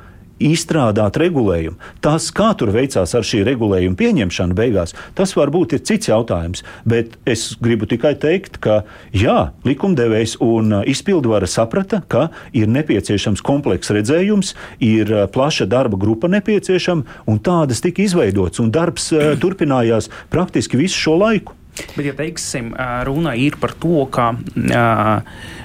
[0.44, 1.78] izstrādāt regulējumu.
[2.04, 6.64] Tas, kā tur veicās ar šī regulējuma pieņemšanu beigās, tas varbūt ir cits jautājums.
[6.90, 8.82] Bet es gribu tikai teikt, ka
[9.16, 14.54] jā, likumdevējs un izpildvara saprata, ka ir nepieciešams komplekss redzējums,
[14.84, 19.12] ir plaša darba grupa nepieciešama, un tādas tika izveidotas, un darbs
[19.44, 21.58] turpinājās praktiski visu šo laiku.
[21.96, 22.70] Bet, ja teiksim,
[23.08, 24.30] runa ir par to, ka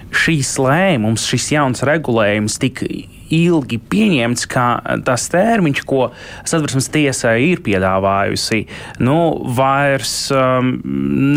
[0.09, 2.89] šīs lēmums, šis jauns regulējums tika
[3.35, 4.67] ilgi pieņemts, ka
[5.07, 6.09] tas termiņš, ko
[6.49, 8.65] satversmes tiesa ir piedāvājusi,
[9.05, 9.19] nu,
[9.59, 10.75] vairs um,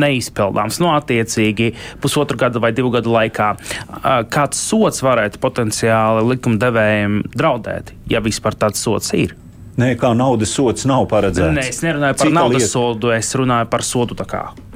[0.02, 0.82] neizpildāms.
[0.84, 1.74] Nu, attiecīgi,
[2.04, 8.58] pusotru gadu vai divu gadu laikā uh, kāds sots varētu potenciāli likumdevējiem draudēt, ja vispār
[8.66, 9.41] tāds sots ir.
[9.82, 11.56] Nē, kā naudas sots nav paredzēts.
[11.56, 12.72] Nē, es nerunāju par cita naudas lieta.
[12.72, 14.18] sodu, es runāju par sodu.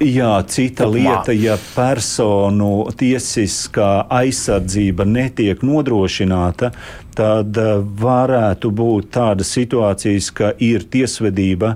[0.01, 0.95] Jā, cita Kopumā.
[0.95, 6.71] lieta, ja personu tiesiskā aizsardzība netiek nodrošināta,
[7.15, 11.75] tad eh, varētu būt tādas situācijas, ka ir tiesvedība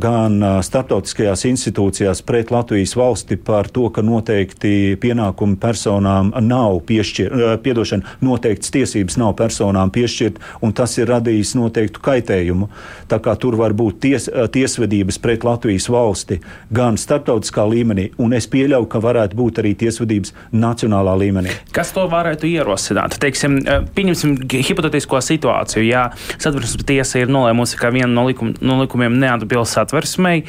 [0.00, 7.52] gan starptautiskajās institūcijās pret Latvijas valsti par to, ka noteikti pienākumi personām nav piešķirt, uh,
[7.60, 12.70] piedošana, noteikts tiesības nav personām piešķirt, un tas ir radījis noteiktu kaitējumu.
[13.10, 16.40] Tā kā tur var būt ties, tiesvedības pret Latvijas valsti
[16.72, 21.52] gan starptautiskā līmenī, un es pieļauju, ka varētu būt arī tiesvedības nacionālā līmenī.
[21.76, 23.18] Kas to varētu ierosināt?
[23.20, 23.60] Teiksim,
[23.94, 25.84] pieņemsim hipotētisko situāciju.
[25.84, 30.44] Ja satversmes tiesa ir nolēmusi, ka viena no, likum, no likumiem neatbilst pils satversmei.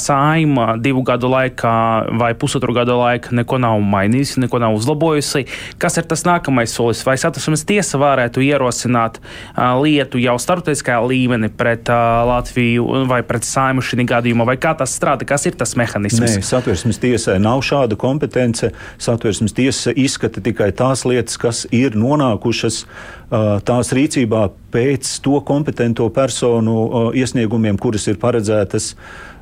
[0.00, 1.74] Saima divu gadu laikā
[2.20, 5.46] vai pusotru gadu laikā neko nav mainījusi, neko nav uzlabojusi.
[5.80, 7.04] Kas ir tas nākamais solis?
[7.06, 9.20] Vai satversmes tiesa varētu ierosināt
[9.80, 15.26] lietu jau starptautiskajā līmenī pret Latviju vai pret Saimu šī gadījumā, vai kā tas strādā,
[15.28, 16.36] kas ir tas mehānisms?
[16.38, 18.72] Nē, satversmes tiesai nav šāda kompetence.
[19.00, 22.84] Satversmes tiesa izskata tikai tās lietas, kas ir nonākušas
[23.66, 28.94] tās rīcībā pēc to kompetento personu iesniegumiem, kuras ir paredzētas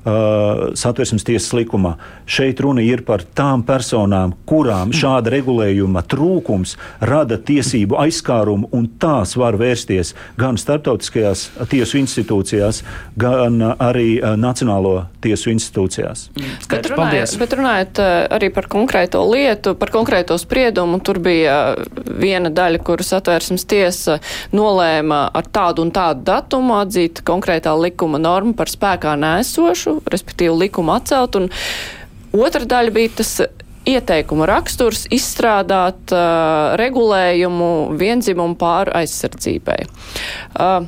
[0.09, 1.95] uh, satversmes tiesas likumā.
[2.29, 9.37] Šeit runa ir par tām personām, kurām šāda regulējuma trūkums rada tiesību aizskārumu, un tās
[9.39, 12.83] var vērsties gan starptautiskajās tiesu institūcijās,
[13.21, 16.29] gan arī uh, Nacionālo tiesu institūcijās.
[16.71, 21.59] Bet runājot, bet runājot uh, arī par konkrēto lietu, par konkrēto spriedumu, tur bija
[22.09, 24.19] viena daļa, kuras atvērsmes tiesa
[24.55, 30.95] nolēma ar tādu un tādu datumu atzīt konkrētā likuma normu par spēkā nēsošu, respektīvi likumu
[30.97, 31.39] atcelt.
[31.39, 31.51] Un
[32.37, 33.37] otra daļa bija tas
[33.89, 39.79] ieteikuma raksturs izstrādāt uh, regulējumu vienzimumu pāru aizsardzībai.
[40.59, 40.85] Uh,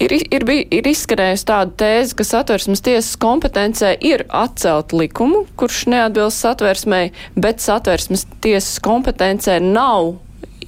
[0.00, 5.84] ir, ir, bij, ir izskanējusi tāda tēze, ka satversmes tiesas kompetencē ir atcelt likumu, kurš
[5.92, 10.14] neatbilst satversmei, bet satversmes tiesas kompetencē nav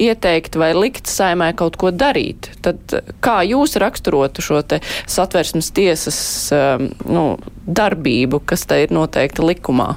[0.03, 2.51] ieteikt vai likt saimē kaut ko darīt.
[2.65, 6.21] Tad kā jūs raksturotu šo te satversmes tiesas
[6.55, 7.27] um, nu,
[7.67, 9.95] darbību, kas te ir noteikta likumā?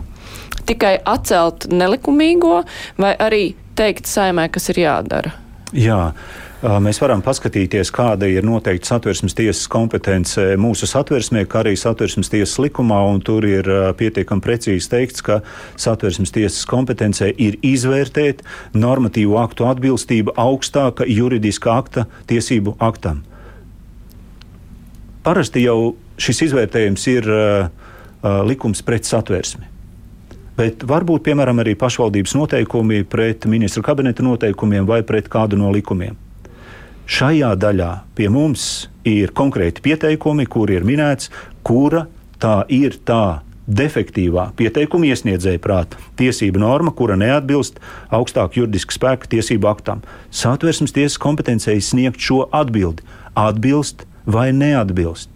[0.65, 2.63] Tikai atcelt nelikumīgo
[3.01, 3.43] vai arī
[3.77, 5.35] teikt saimē, kas ir jādara?
[5.75, 6.13] Jā.
[6.65, 12.55] Mēs varam paskatīties, kāda ir noteikti satversmes tiesas kompetence mūsu satversmē, kā arī satversmes tiesas
[12.63, 15.37] likumā, un tur ir pietiekami precīzi teikts, ka
[15.77, 18.41] satversmes tiesas kompetencē ir izvērtēt
[18.73, 23.21] normatīvu aktu atbilstību augstāka juridiska akta tiesību aktam.
[25.21, 27.69] Parasti jau šis izvērtējums ir uh,
[28.49, 29.69] likums pret satversmi.
[30.57, 36.24] Bet varbūt, piemēram, arī pašvaldības noteikumi pret ministra kabineta noteikumiem vai pret kādu no likumiem.
[37.05, 41.29] Šajā daļā pie mums ir konkrēti pieteikumi, kur ir minēts,
[41.61, 42.07] kura
[42.41, 47.77] tā ir tā defektīvā pieteikuma iesniedzēja prāta tiesība norma, kura neatbilst
[48.13, 50.01] augstāku juridisku spēku tiesību aktam.
[50.33, 53.05] Satversmes tiesas kompetencijai sniegt šo atbildi-
[53.47, 55.29] atbilst vai neatbilst.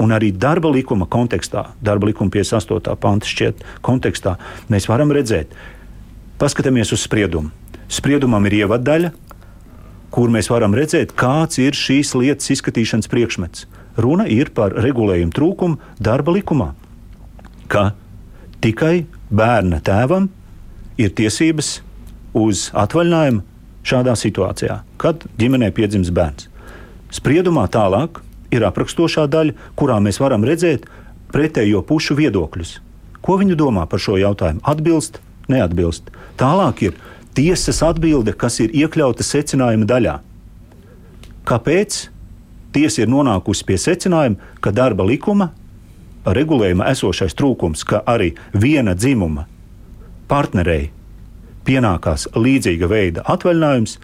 [0.00, 2.96] Un arī darba likuma kontekstā, darba likuma 58.
[2.96, 4.38] panta šķiet kontekstā,
[4.70, 5.52] mēs varam redzēt,
[6.38, 7.50] paskatāmies uz spriedumu.
[7.88, 9.12] Spriedumam ir ievadaļa,
[10.10, 13.66] kur mēs varam redzēt, kāds ir šīs lietas izskatīšanas priekšmets.
[14.00, 16.72] Runa ir par regulējumu trūkumu darba likumā
[17.70, 17.92] ka
[18.64, 20.26] tikai bērna tēvam
[21.00, 21.78] ir tiesības
[22.36, 23.44] uz atvaļinājumu
[23.86, 26.48] šādā situācijā, kad ģimenē piedzimst bērns.
[27.14, 28.20] Spriedumā tālāk
[28.54, 30.86] ir aprakstošā daļa, kurā mēs varam redzēt
[31.32, 32.76] pretējo pušu viedokļus.
[33.22, 34.62] Ko viņi domā par šo jautājumu?
[34.66, 35.20] Atbilst,
[35.50, 36.10] neatbilst.
[36.40, 36.98] Tālāk ir
[37.34, 40.16] tiesas atbilde, kas ir iekļauta secinājuma daļā.
[41.48, 42.00] Kāpēc
[42.74, 45.50] tiesa ir nonākusi pie secinājuma, ka darba likuma
[46.26, 49.46] regulējuma esošais trūkums, ka arī viena dzimuma
[50.30, 50.90] partnerei
[51.66, 53.98] pienākās līdzīga veida atvaļinājums,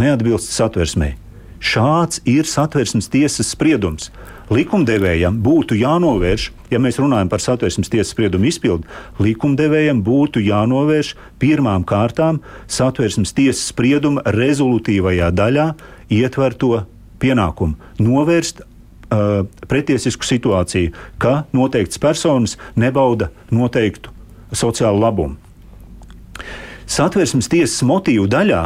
[0.00, 1.16] neatbilst satversmei.
[1.62, 4.10] Šāds ir satversmes tiesas spriedums.
[4.50, 8.88] Likumdevējam būtu jānovērš, ja mēs runājam par satversmes tiesas spriedumu izpildi,
[9.22, 15.68] likumdevējam būtu jānovērš pirmām kārtām satversmes tiesas sprieduma rezolutīvajā daļā
[16.12, 16.82] ietverto
[17.22, 24.10] pienākumu novērst uh, pretiesisku situāciju, ka noteikts personas nebauda noteiktu
[24.52, 25.38] sociālu labumu.
[26.92, 28.62] Satversmes tiesas motīvu daļā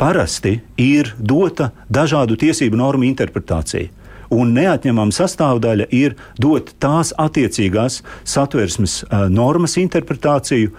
[0.00, 3.92] parasti ir dota dažādu tiesību normu interpretācija.
[4.32, 10.72] Un neatņemama sastāvdaļa ir dot tās attiecīgās satversmes normas interpretāciju,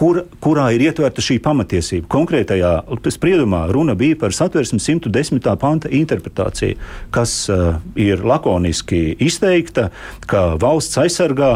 [0.00, 2.08] kur, kurā ir ietverta šī pamatiesība.
[2.10, 2.72] Konkrētajā
[3.12, 5.44] spriedumā runa bija par satversmes 110.
[5.60, 6.78] panta interpretāciju,
[7.14, 9.90] kas uh, ir lakoniski izteikta,
[10.30, 11.52] ka valsts aizsargā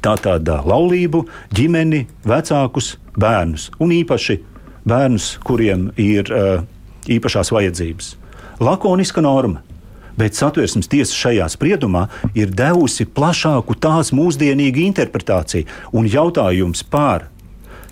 [0.00, 1.24] tātad laulību,
[1.56, 4.38] ģimeni, vecākus, bērnus un īpaši
[4.88, 6.62] bērnus, kuriem ir uh,
[7.10, 8.14] īpašās vajadzības.
[8.60, 9.64] Lakoniska norma
[10.18, 15.68] bet satversmes tiesa šajā spriedumā ir devusi plašāku tās mūsdienīgu interpretāciju.
[15.92, 17.28] Un jautājums par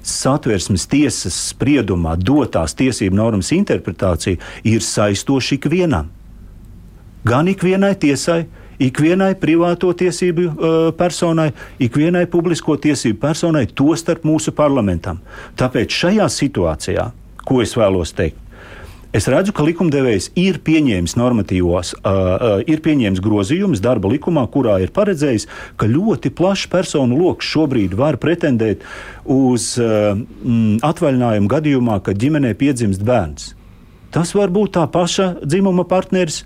[0.08, 6.08] satversmes tiesas spriedumā dotās tiesību normas interpretāciju ir saistoši ikvienam.
[7.28, 8.44] Gan ikvienai tiesai,
[8.80, 11.50] ikvienai privāto tiesību uh, personai,
[11.82, 15.20] ikvienai publisko tiesību personai, tostarp mūsu parlamentam.
[15.58, 17.08] Tāpēc šajā situācijā,
[17.44, 18.38] ko es vēlos teikt,
[19.08, 24.74] Es redzu, ka likumdevējs ir pieņēmis normatīvos, uh, uh, ir pieņēmis grozījumus darba likumā, kurā
[24.84, 25.46] ir paredzējis,
[25.80, 28.84] ka ļoti plašs personu lokus šobrīd var pretendēt
[29.24, 33.54] uz uh, mm, atvaļinājumu gadījumā, kad ģimenē piedzimst bērns.
[34.12, 36.42] Tas var būt tā paša dzimuma partneris.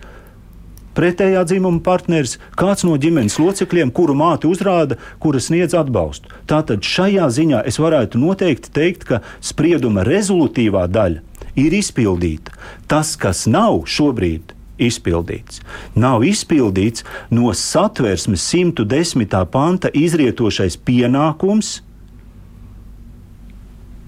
[0.96, 6.33] Pretējā dzimuma partneris, kāds no ģimenes locekļiem, kuru māte uzrāda, kura sniedz atbalstu.
[6.50, 11.22] Tātad šajā ziņā es varētu noteikti teikt, ka sprieduma rezultīvā daļa
[11.57, 12.52] ir izpildīta.
[12.88, 14.52] Tas, kas nav šobrīd
[14.83, 15.62] izpildīts,
[15.94, 19.38] nav izpildīts no satversmes 110.
[19.52, 21.81] panta izrietošais pienākums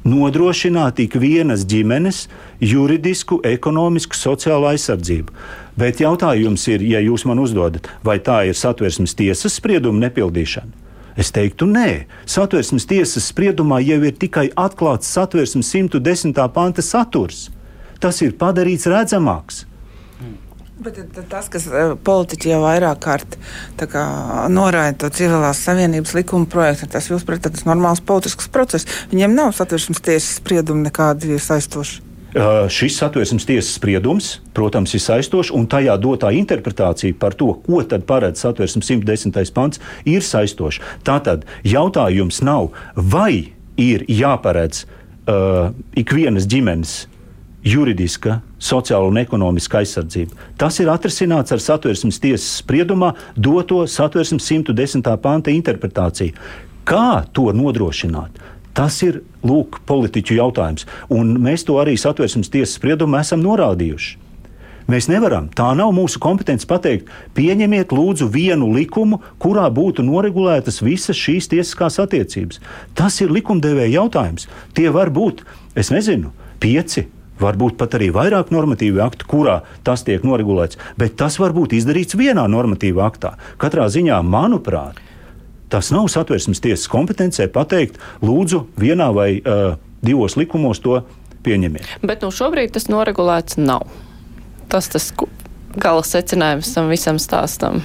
[0.05, 2.27] nodrošināt ikvienas ģimenes
[2.61, 5.35] juridisku, ekonomisku, sociālu aizsardzību.
[5.81, 10.85] Bet jautājums ir, ja jūs man uzdodat, vai tā ir satversmes tiesas sprieduma nepildīšana?
[11.17, 16.35] Es teiktu, nē, satversmes tiesas spriedumā jau ir tikai atklāts satversmes 110.
[16.55, 17.49] panta saturs.
[18.03, 19.63] Tas ir padarīts redzamāks.
[20.75, 20.97] Bet
[21.31, 23.37] tas, kas eh, politiķi jau vairāk kārt
[24.51, 28.89] noraida to civilās savienības likuma projektu, tas jūs pret tas normāls politisks process.
[29.13, 32.03] Viņiem nav satversmes tiesas spriedumi nekādi saistoši.
[32.35, 37.85] Uh, šis satversmes tiesas spriedums, protams, ir saistošs, un tajā dotā interpretācija par to, ko
[37.87, 39.55] tad paredz satversmes 110.
[39.55, 40.83] pants, ir saistoša.
[41.07, 47.05] Tātad jautājums nav, vai ir jāparedz uh, ikvienas ģimenes
[47.65, 50.37] juridiska, sociāla un ekonomiska aizsardzība.
[50.61, 55.05] Tas ir atrisināts ar satversmes tiesas spriedumā doto satversmes 110.
[55.23, 56.37] panta interpretāciju.
[56.85, 58.43] Kā to nodrošināt?
[58.75, 60.85] Tas ir lūk, politiķu jautājums.
[61.09, 64.21] Un mēs to arī satversmes tiesas spriedumā esam norādījuši.
[64.91, 71.17] Mēs nevaram, tā nav mūsu kompetence pateikt, pieņemiet lūdzu vienu likumu, kurā būtu noregulētas visas
[71.17, 72.61] šīs tiesiskās attiecības.
[72.93, 74.45] Tas ir likumdevēja jautājums.
[74.77, 75.41] Tie var būt,
[75.73, 77.07] es nezinu, pieci.
[77.41, 82.15] Varbūt pat arī vairāk normatīvu aktu, kurā tas tiek noregulēts, bet tas var būt izdarīts
[82.19, 83.35] vienā normatīvā aktā.
[83.59, 85.01] Katrā ziņā, manuprāt,
[85.75, 89.75] Tas nav satversmes tiesas kompetencē pateikt, lūdzu, vienā vai uh,
[90.07, 91.01] divos likumos to
[91.43, 91.97] pieņemiet.
[92.07, 93.89] Bet nu, šobrīd tas noregulēts nav.
[94.71, 95.09] Tas tas
[95.75, 97.83] gala secinājums tam visam stāstam.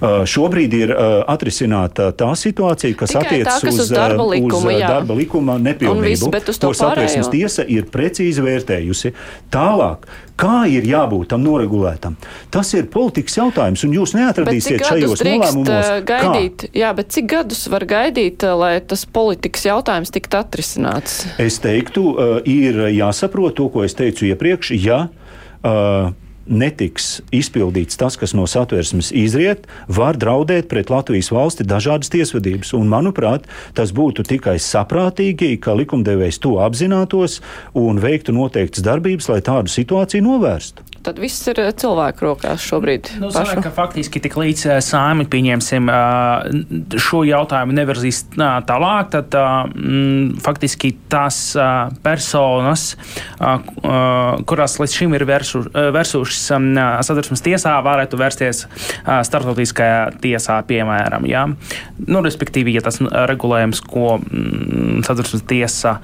[0.00, 4.80] Uh, šobrīd ir uh, atrisināta tā situācija, kas attiecas uz, uz darba uh, likuma, uz
[4.80, 6.30] darba likuma nepilnību.
[6.32, 9.12] viss, ko satversmes tiesa ir precīzi vērtējusi.
[9.52, 10.06] Tālāk,
[10.40, 12.16] kā ir jābūt tam noregulētam,
[12.48, 15.68] tas ir politikas jautājums, un jūs neatradīsiet šajos nolēmumos.
[15.68, 16.22] uh, kā.
[16.24, 16.64] gaidīt?
[16.80, 21.26] Jā, bet cik gadus var gaidīt, lai tas politikas jautājums tiktu atrisināts?
[21.36, 22.06] Es teiktu,
[22.48, 24.72] ir jāsaprot to, ko es teicu iepriekš.
[24.80, 25.02] Ja,
[25.60, 26.16] uh,
[26.48, 32.72] Netiks izpildīts tas, kas no satversmes izriet, var draudēt pret Latvijas valsti dažādas tiesvedības.
[32.78, 37.40] Un, manuprāt, tas būtu tikai saprātīgi, ka likumdevējs to apzinātos
[37.76, 40.89] un veiktu noteiktas darbības, lai tādu situāciju novērstu.
[41.00, 43.14] Tad viss ir uh, cilvēku rokās šobrīd.
[43.22, 50.40] Nu, sanāk, faktiski tik līdz uh, sāmi pieņemsim uh, šo jautājumu nevirzīs tālāk, tad mm,
[50.44, 51.38] faktiski tās
[52.04, 52.84] personas,
[54.46, 55.62] kurās līdz šim ir versu,
[55.94, 56.42] versušas
[57.06, 58.62] satversmes tiesā, varētu vērsties
[59.28, 61.26] starptautiskajā tiesā, piemēram.
[61.30, 61.46] Ja?
[62.06, 64.18] Nu, respektīvi, ja tas regulējums, ko
[65.06, 65.98] satversmes tiesa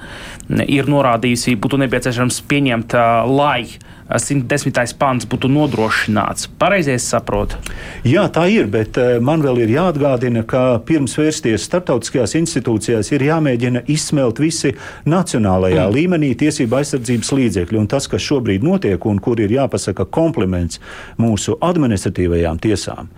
[0.67, 2.97] ir norādījusi, būtu nepieciešams pieņemt,
[3.31, 3.61] lai
[4.07, 4.95] 110.
[4.99, 6.47] pants būtu nodrošināts.
[6.59, 7.59] Pareizi es saprotu.
[8.07, 13.83] Jā, tā ir, bet man vēl ir jāatgādina, ka pirms vērsties starptautiskajās institūcijās ir jāmēģina
[13.91, 14.73] izsmelt visi
[15.09, 15.97] nacionālajā mm.
[15.97, 17.81] līmenī tiesība aizsardzības līdzekļi.
[17.81, 20.79] Un tas, kas šobrīd notiek un kur ir jāpasaka kompliments
[21.19, 23.11] mūsu administratīvajām tiesām,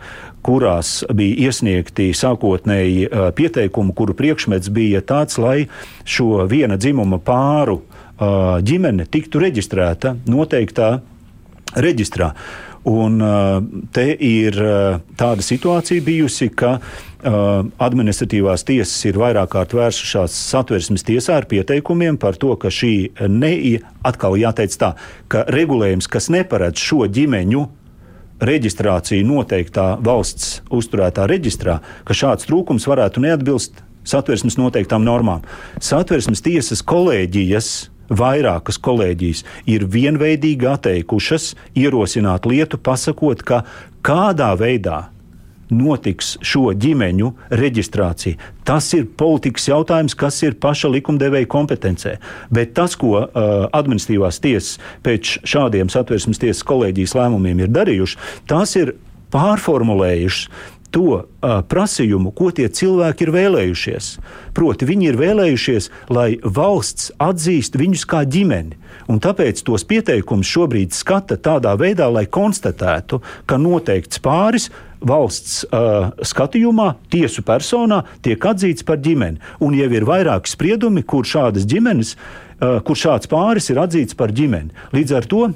[0.45, 5.67] kurās bija iesniegti sākotnēji pieteikumi, kuru priekšmets bija tāds, lai
[6.07, 10.97] šo viena dzimuma pāru uh, ģimene tiktu reģistrēta noteiktā
[11.79, 12.33] reģistrā.
[12.89, 13.19] Un,
[13.91, 14.55] te ir
[15.19, 16.77] tāda situācija bijusi, ka
[17.83, 22.93] administratīvās tiesas ir vairāk kārt vērsušās satversmes tiesā ar pieteikumiem par to, ka šī
[23.27, 23.51] ne,
[24.07, 24.93] atkal jāteic tā,
[25.27, 27.65] ka regulējums, kas neparedz šo ģimeņu
[28.39, 35.43] reģistrāciju noteiktā valsts uzturētā reģistrā, ka šāds trūkums varētu neatbilst satversmes noteiktām normām.
[35.83, 43.63] Satversmes tiesas kolēģijas vairākas kolēģijas ir vienveidīgi atteikušas ierosināt lietu, pasakot, ka
[44.05, 45.07] kādā veidā
[45.69, 47.29] notiks šo ģimeņu
[47.59, 48.39] reģistrācija.
[48.65, 52.15] Tas ir politikas jautājums, kas ir paša likumdevēja kompetencē.
[52.53, 53.29] Bet tas, ko uh,
[53.77, 58.95] administratīvās tiesas pēc šādiem satversmes tiesas kolēģijas lēmumiem ir darījuši, tās ir
[59.33, 60.49] pārformulējušas
[60.93, 64.09] to uh, prasījumu, ko tie cilvēki ir vēlējušies.
[64.57, 68.77] Proti, viņi ir vēlējušies, lai valsts atzīst viņus kā ģimeni.
[69.09, 74.69] Un tāpēc tos pieteikumus šobrīd skata tādā veidā, lai konstatētu, ka noteikts pāris
[74.99, 79.39] valsts uh, skatījumā, tiesu personā, tiek atzīts par ģimeni.
[79.63, 84.35] Un jau ir vairāki spriedumi, kur šādas ģimenes, uh, kur šāds pāris ir atzīts par
[84.35, 84.75] ģimeni.
[84.95, 85.47] Līdz ar to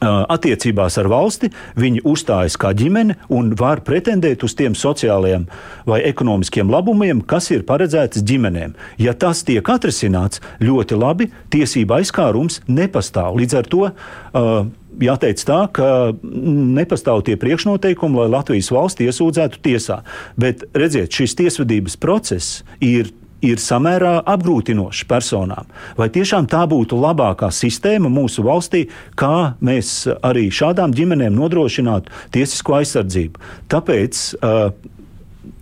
[0.00, 5.46] attiecībās ar valsti, viņi uzstājas kā ģimene un var pretendēt uz tiem sociālajiem
[5.88, 8.76] vai ekonomiskiem labumiem, kas ir paredzēts ģimenēm.
[9.00, 13.38] Ja tas tiek atrisināts, ļoti labi, tiesība aizkārums nepastāv.
[13.38, 14.68] Līdz ar to uh,
[15.02, 15.88] jāteic tā, ka
[16.22, 20.02] nepastāv tie priekšnoteikumi, lai Latvijas valsts iesūdzētu tiesā.
[20.40, 23.12] Bet redziet, šis tiesvedības process ir
[23.44, 25.68] ir samērā apgrūtinošs personām.
[25.98, 28.86] Vai tiešām tā būtu labākā sistēma mūsu valstī,
[29.18, 33.42] kā mēs arī šādām ģimenēm nodrošinātu tiesisko aizsardzību?
[33.70, 34.70] Tāpēc uh,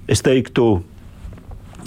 [0.09, 0.71] es teiktu,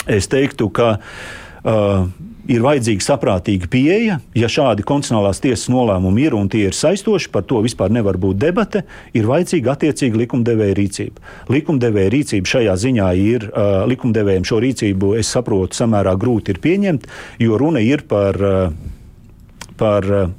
[0.07, 2.09] es teiktu ka uh,
[2.49, 4.17] ir vajadzīga saprātīga pieeja.
[4.37, 8.39] Ja šādi konstitucionālās tiesas nolēmumi ir un tie ir saistoši, par to vispār nevar būt
[8.41, 8.83] debate,
[9.13, 11.25] ir vajadzīga attiecīga likumdevēja rīcība.
[11.53, 17.09] Likumdevēja rīcība šajā ziņā ir uh, likumdevējiem šo rīcību, es saprotu, samērā grūti ir pieņemt,
[17.43, 20.31] jo runa ir par, uh, par uh,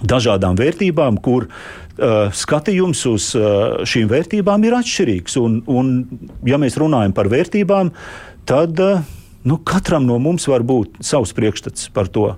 [0.00, 1.50] dažādām vērtībām, kur
[2.00, 3.24] skatījums uz
[3.92, 5.34] šīm vērtībām ir atšķirīgs.
[5.36, 5.90] Un, un,
[6.48, 7.90] ja mēs runājam par vērtībām,
[8.48, 9.02] tad uh,
[9.44, 12.34] nu, katram no mums var būt savs priekšstats par to,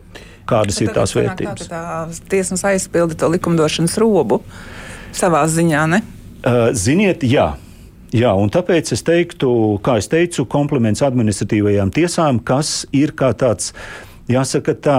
[0.49, 1.69] kādas Bet ir tās vērtības.
[1.71, 4.43] Tā, tā tiesmas aizpilda to likumdošanas robu
[5.17, 6.03] savā ziņā, ne?
[6.43, 7.53] Uh, ziniet, jā.
[8.13, 9.49] Jā, un tāpēc es teiktu,
[9.85, 13.71] kā es teicu, kompliments administratīvajām tiesām, kas ir kā tāds,
[14.29, 14.99] jāsaka tā,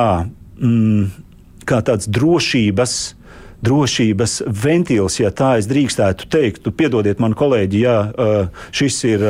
[0.57, 1.11] mm,
[1.69, 2.95] kā tāds drošības
[3.63, 6.67] drošības ventīls, ja tā es drīkstētu teikt.
[6.77, 7.95] Piedodiet man, kolēģi, ja
[8.75, 9.25] šis ir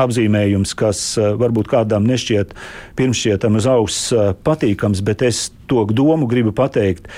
[0.00, 1.02] apzīmējums, kas
[1.40, 2.54] varbūt kādam nešķiet
[2.98, 4.12] pirmšķietam uz auss
[4.46, 7.08] patīkams, bet es to domu gribu pateikt,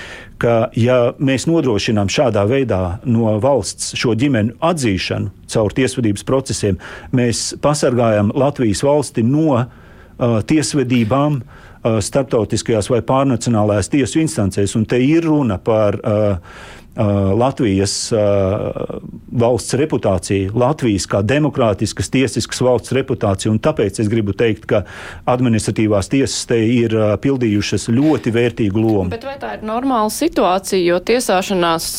[0.41, 6.79] ka ja mēs nodrošinām šādā veidā no valsts šo ģimeņu atzīšanu caur tiesvedības procesiem,
[7.11, 14.75] mēs pasargājam Latvijas valsti no uh, tiesvedībām uh, starptautiskajās vai pārnacionālajās tiesu instancēs.
[14.79, 16.37] Un te ir runa par uh,
[17.37, 18.09] Latvijas
[19.37, 23.53] valsts reputāciju, Latvijas kā demokrātiskas, tiesiskas valsts reputāciju.
[23.61, 24.81] Tāpēc es gribu teikt, ka
[25.29, 29.11] administratīvās tiesas te ir pildījušas ļoti vērtīgu lomu.
[29.13, 31.91] Bet vai tā ir normāla situācija, jo tiesāšanās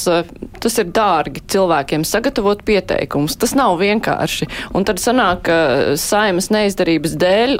[0.58, 3.38] tas ir dārgi cilvēkiem sagatavot pieteikumus?
[3.38, 4.50] Tas nav vienkārši.
[4.74, 5.60] Un tad sanāk, ka
[6.00, 7.56] saimas neizdarības dēļ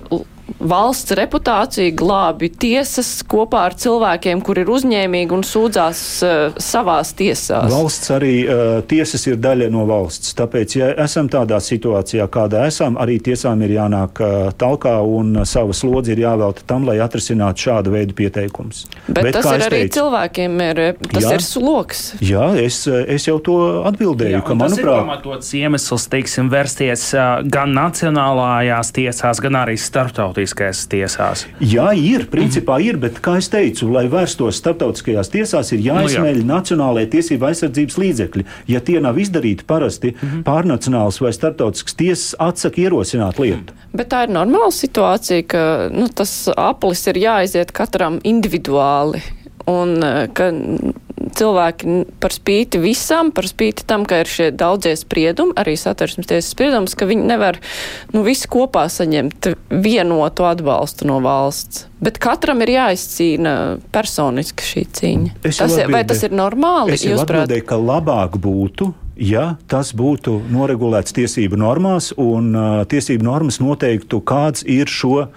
[0.58, 7.68] valsts reputāciju glābi tiesas kopā ar cilvēkiem, kur ir uzņēmīgi un sūdzās uh, savās tiesās.
[7.72, 10.34] Valsts arī uh, tiesas ir daļa no valsts.
[10.38, 15.46] Tāpēc, ja esam tādā situācijā, kādā esam, arī tiesām ir jānāk uh, talkā un uh,
[15.48, 18.86] sava slodze ir jāvelta tam, lai atrisinātu šādu veidu pieteikumus.
[19.06, 22.04] Bet, Bet tas ir arī teicu, cilvēkiem, ir, tas jā, ir sloks.
[22.24, 24.74] Jā, es, es jau to atbildēju, jā, ka manuprāt.
[24.74, 31.46] Tas ir pamatots iemesls, teiksim, vērsties uh, gan nacionālajās tiesās, gan arī starptautiskās starptautiskajās tiesās?
[31.60, 32.26] Jā, ir.
[32.30, 36.48] Principā ir, bet, kā jau teicu, lai vērstos starptautiskajās tiesās, ir jāizsmeļ nu, jā.
[36.48, 38.44] nacionālajie tiesību aizsardzības līdzekļi.
[38.68, 40.42] Ja tie nav izdarīti, parasti mm -hmm.
[40.44, 43.74] pārnacionāls vai starptautisks tiesas atsaka ierosināt lietu.
[43.92, 49.22] Bet tā ir normāla situācija, ka nu, tas aplis ir jāaiziet katram individuāli.
[49.68, 50.00] Un,
[50.32, 50.52] ka
[51.38, 56.52] cilvēki par spīti visam, par spīti tam, ka ir šie daudzie spriedumi, arī satversmes tiesas
[56.54, 57.60] spriedums, ka viņi nevar
[58.14, 61.86] nu, visi kopā saņemt vienotu atbalstu no valsts.
[62.02, 63.54] Bet katram ir jāizcīna
[63.94, 65.34] personiski šī cīņa.
[65.48, 66.94] Tas, vai tas ir normāli?
[66.94, 73.26] Es jau atbildēju, ka labāk būtu ja tas būtu noregulēts tiesību normās, un uh, tiesību
[73.26, 75.30] normas noteiktu, kāds ir šo uh,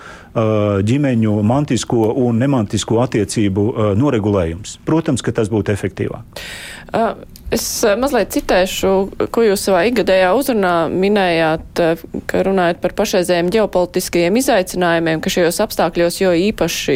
[0.86, 4.78] ģimeņu mantisko un nemantisko attiecību uh, noregulējums.
[4.88, 6.44] Protams, ka tas būtu efektīvāk.
[6.92, 7.14] Uh,
[7.52, 8.90] Es eh, mazliet citēšu,
[9.36, 15.60] ko jūs savā ikgadējā uzrunā minējāt, eh, ka runājat par pašreizējiem ģeopolitiskajiem izaicinājumiem, ka šajos
[15.66, 16.96] apstākļos jo īpaši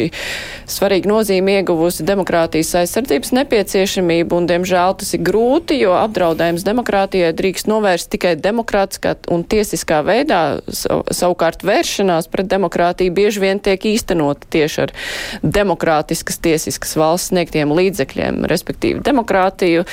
[0.72, 7.68] svarīgi nozīme ieguvusi demokrātijas aizsardzības nepieciešamību, un, diemžēl, tas ir grūti, jo apdraudējums demokrātijai drīkst
[7.68, 10.40] novērst tikai demokrātiskā un tiesiskā veidā.
[10.72, 14.96] Savukārt vēršanās pret demokrātiju bieži vien tiek īstenota tieši ar
[15.44, 19.84] demokrātiskas tiesiskas valsts sniegtiem līdzekļiem, respektīvi demokrātiju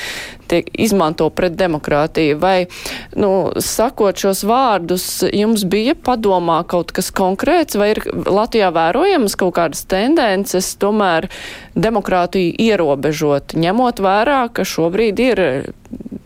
[0.53, 2.37] tiek izmanto pret demokrātiju.
[2.41, 2.67] Vai,
[3.17, 9.55] nu, sakot šos vārdus, jums bija padomā kaut kas konkrēts, vai ir Latvijā vērojamas kaut
[9.57, 11.29] kādas tendences tomēr
[11.73, 15.43] demokrātiju ierobežot, ņemot vērā, ka šobrīd ir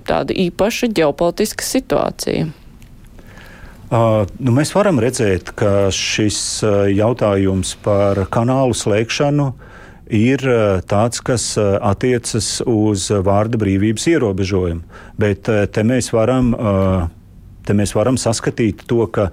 [0.08, 2.48] tāda īpaša ģeopolitiska situācija?
[3.88, 6.60] Uh, nu mēs varam redzēt, ka šis
[6.92, 9.68] jautājums par kanālu slēgšanu uh,
[10.14, 14.84] ir eh, tāds, kas eh, attiecas uz vārda brīvības ierobežojumu.
[15.20, 16.56] Bet eh, te mēs varam.
[17.68, 19.26] Te mēs varam saskatīt to, ka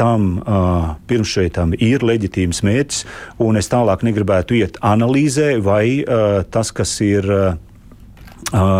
[0.00, 3.02] tam uh, pirms šeit ir leģitīms mērķis,
[3.44, 7.52] un es tālāk negribētu iet analīzē, vai uh, tas, kas ir uh,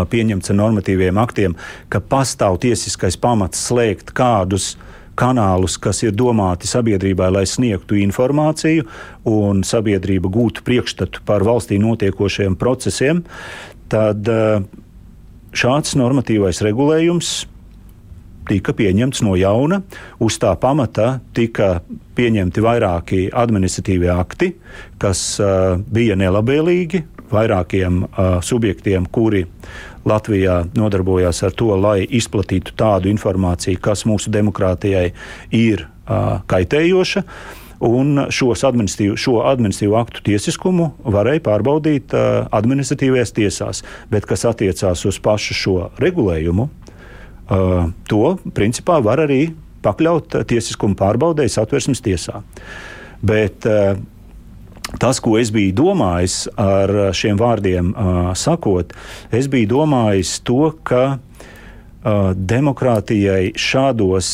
[0.09, 1.53] pieņemts ar normatīviem aktiem,
[1.93, 8.87] ka pastāv tiesiskais pamats slēgt kādus uh, kanālus, kas ir domāti sabiedrībai, lai sniegtu informāciju
[9.29, 13.23] un sabiedrība gūtu priekšstatu par valstī notiekošiem procesiem,
[13.93, 14.61] tad eh,
[15.53, 17.33] šāds normatīvais regulējums
[18.49, 19.81] tika pieņemts no jauna.
[20.23, 21.77] Uz tā pamata tika
[22.17, 24.49] pieņemti vairāki administratīvie akti,
[25.01, 27.03] kas uh, bija nelabvēlīgi
[27.33, 29.45] vairākiem uh, subjektiem, kuri
[30.05, 35.09] Latvijā nodarbojās ar to, lai izplatītu tādu informāciju, kas mūsu demokrātijai
[35.55, 37.23] ir uh, kaitējoša.
[37.83, 45.03] Un šos administratīvu, šo administratīvu aktu tiesiskumu varēja pārbaudīt uh, administratīvajās tiesās, bet kas attiecās
[45.09, 49.41] uz pašu šo regulējumu, uh, to principā var arī
[49.83, 52.39] pakļaut tiesiskuma pārbaudēji satversmes tiesā.
[53.23, 53.97] Bet uh,
[54.99, 57.93] Tas, ko es biju domājis ar šiem vārdiem
[58.37, 58.91] sakot,
[59.33, 61.17] es biju domājis to, ka
[62.03, 64.27] demokrātijai šādos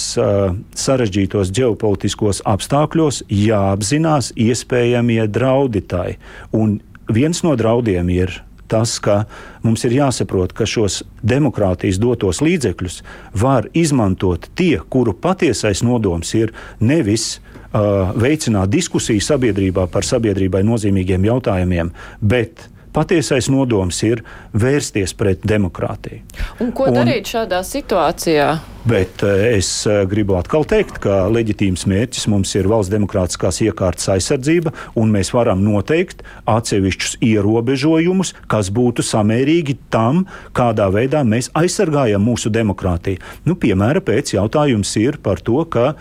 [0.83, 6.17] sarežģītos ģeopolitiskos apstākļos jāapzinās iespējamie draudi tai.
[6.51, 6.79] Un
[7.13, 8.39] viens no draudiem ir
[8.69, 9.23] tas, ka
[9.65, 13.01] mums ir jāsaprot, ka šos demokrātijas dotos līdzekļus
[13.41, 21.27] var izmantot tie, kuru patiesais nodoms ir nevis uh, veicināt diskusiju sabiedrībā par sabiedrībai nozīmīgiem
[21.29, 24.23] jautājumiem, bet patiesais nodoms ir
[24.57, 26.21] vērsties pret demokrātiju.
[26.63, 28.49] Un ko darīt Un, šādā situācijā?
[28.89, 29.69] Bet es
[30.09, 35.61] gribu atkal teikt, ka leģitīms mērķis mums ir valsts demokrātiskās iekārtas aizsardzība, un mēs varam
[35.65, 40.23] noteikt atsevišķus ierobežojumus, kas būtu samērīgi tam,
[40.55, 43.21] kādā veidā mēs aizsargājam mūsu demokrātiju.
[43.45, 45.93] Nu, piemēram, pēc jautājums ir par to, ka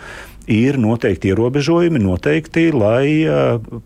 [0.49, 3.23] ir noteikti ierobežojumi, noteikti, lai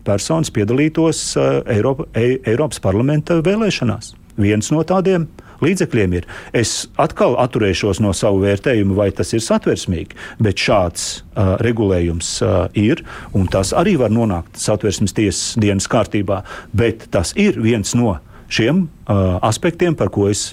[0.06, 1.22] personas piedalītos
[1.70, 4.14] Eiropa, Eiropas parlamenta vēlēšanās.
[4.40, 5.28] Viens no tādiem
[5.62, 6.26] līdzekļiem ir.
[6.56, 12.56] Es atkal atturēšos no savu vērtējumu, vai tas ir satversmīgi, bet šāds uh, regulējums uh,
[12.78, 13.04] ir,
[13.36, 16.42] un tas arī var nonākt satversmes tiesas dienas kārtībā.
[16.76, 18.18] Bet tas ir viens no
[18.52, 20.52] šiem uh, aspektiem, par ko es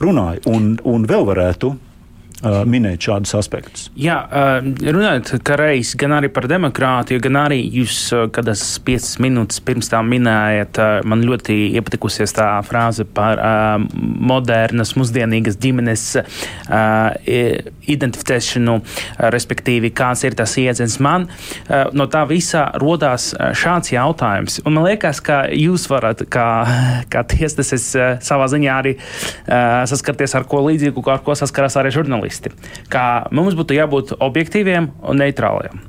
[0.00, 1.74] runāju, un, un vēl varētu
[2.40, 3.88] minēt šādus aspektus.
[4.00, 9.60] Jā, uh, runājot reiz, gan arī par demokrātiju, gan arī jūs uh, kādas piecas minūtes
[9.64, 10.78] pirms tam minējat,
[11.08, 13.40] man ļoti iepatikusies tā frāze par
[13.90, 16.04] modernas, mūsdienīgas ģimenes
[17.90, 18.76] identificēšanu,
[19.34, 20.98] respektīvi, kāds ir tas iedziens.
[21.02, 21.26] Man
[21.96, 26.48] no tā visā rodās šāds jautājums, un man liekas, ka jūs varat, kā,
[27.12, 27.90] kā tiesnesis,
[28.26, 28.96] savā ziņā arī
[29.90, 32.50] saskarties ar ko līdzīgu, ar ko saskarās arī žurnālisti žurnālisti,
[32.88, 35.80] ka mums būtu jābūt objektīviem un neitrāliem.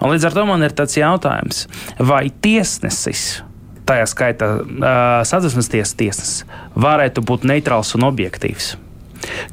[0.00, 1.68] Un līdz ar to man ir tāds jautājums,
[1.98, 3.42] vai tiesnesis,
[3.86, 6.44] tajā skaitā uh, sadarbības tiesas tiesnesis,
[6.76, 8.76] varētu būt neitrāls un objektīvs?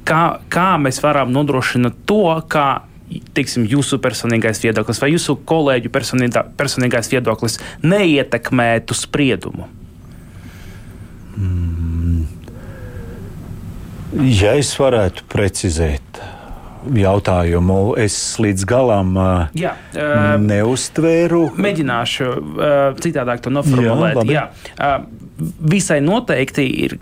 [0.06, 2.86] Kā, kā mēs varam nodrošināt to, ka
[3.34, 9.70] tiksim, jūsu personīgais viedoklis vai jūsu kolēģu personīgais viedoklis neietekmētu spriedumu?
[11.36, 11.95] Mm.
[14.16, 16.22] Ja es varētu precizēt
[16.95, 19.16] jautājumu, es līdz galam
[19.57, 21.47] Jā, uh, neustvēru.
[21.57, 24.22] Mēģināšu uh, citādāk to noformulēt.
[24.30, 25.26] Jā, Jā, uh,
[25.72, 26.97] visai noteikti ir,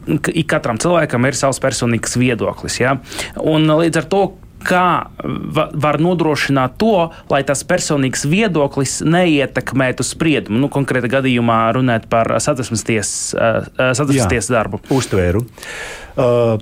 [0.49, 2.80] katram cilvēkam ir savs personīgs viedoklis.
[2.82, 2.97] Ja?
[3.43, 4.24] Un līdz ar to,
[4.64, 4.86] kā
[5.84, 10.61] var nodrošināt to, lai tas personīgs viedoklis neietekmētu spriedumu.
[10.64, 14.80] Nu, konkrēti gadījumā runāt par satversmes tiesas ties darbu.
[14.93, 15.43] Uztvēru.
[16.14, 16.61] Uh,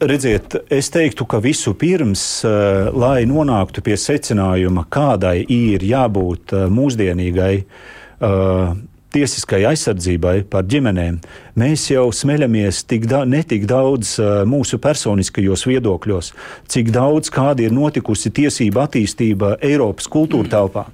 [0.00, 6.62] Redziet, es teiktu, ka visu pirms, uh, lai nonāktu pie secinājuma, kādai ir jābūt uh,
[6.72, 8.72] mūsdienīgai uh,
[9.14, 11.18] tiesiskai aizsardzībai par ģimenēm,
[11.58, 16.30] mēs jau smeļamies tik da ne tik daudz uh, mūsu personiskajos viedokļos,
[16.70, 20.52] cik daudz kāda ir notikusi tiesība attīstība Eiropas kultūra mm.
[20.54, 20.84] telpā,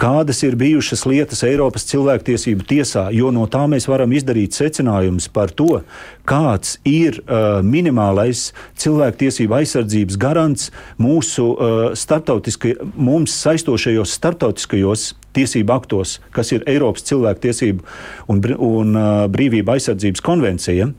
[0.00, 5.54] kādas ir bijušas lietas Eiropas cilvēktiesību tiesā, jo no tā mēs varam izdarīt secinājumus par
[5.54, 5.84] to,
[6.28, 8.50] kāds ir uh, minimālais
[8.82, 17.86] cilvēktiesību aizsardzības garants mūsu uh, starptautiskajos, mums saistošajos starptautiskajos tiesību aktos, kas ir Eiropas cilvēktiesību
[18.32, 19.00] un, un
[19.32, 20.90] brīvība aizsardzības konvencija.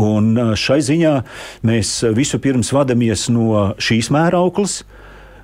[0.00, 1.14] Un šai ziņā
[1.66, 5.00] mēs vispirms vadamies no šīs mērauklas, uh,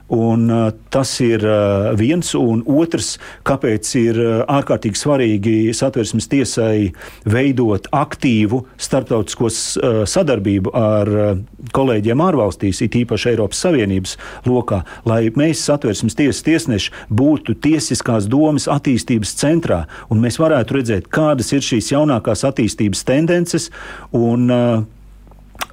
[0.09, 6.93] Un, uh, tas ir uh, viens, un otrs, kāpēc ir uh, ārkārtīgi svarīgi satversmes tiesai
[7.27, 11.43] veidot aktīvu starptautisko uh, sadarbību ar uh,
[11.75, 14.15] kolēģiem ārvalstīs, it īpaši Eiropas Savienības
[14.47, 21.11] lokā, lai mēs satversmes tiesas tiesneši būtu tiesiskās domas attīstības centrā, un mēs varētu redzēt,
[21.11, 23.73] kādas ir šīs jaunākās attīstības tendences.
[24.15, 24.85] Un uh,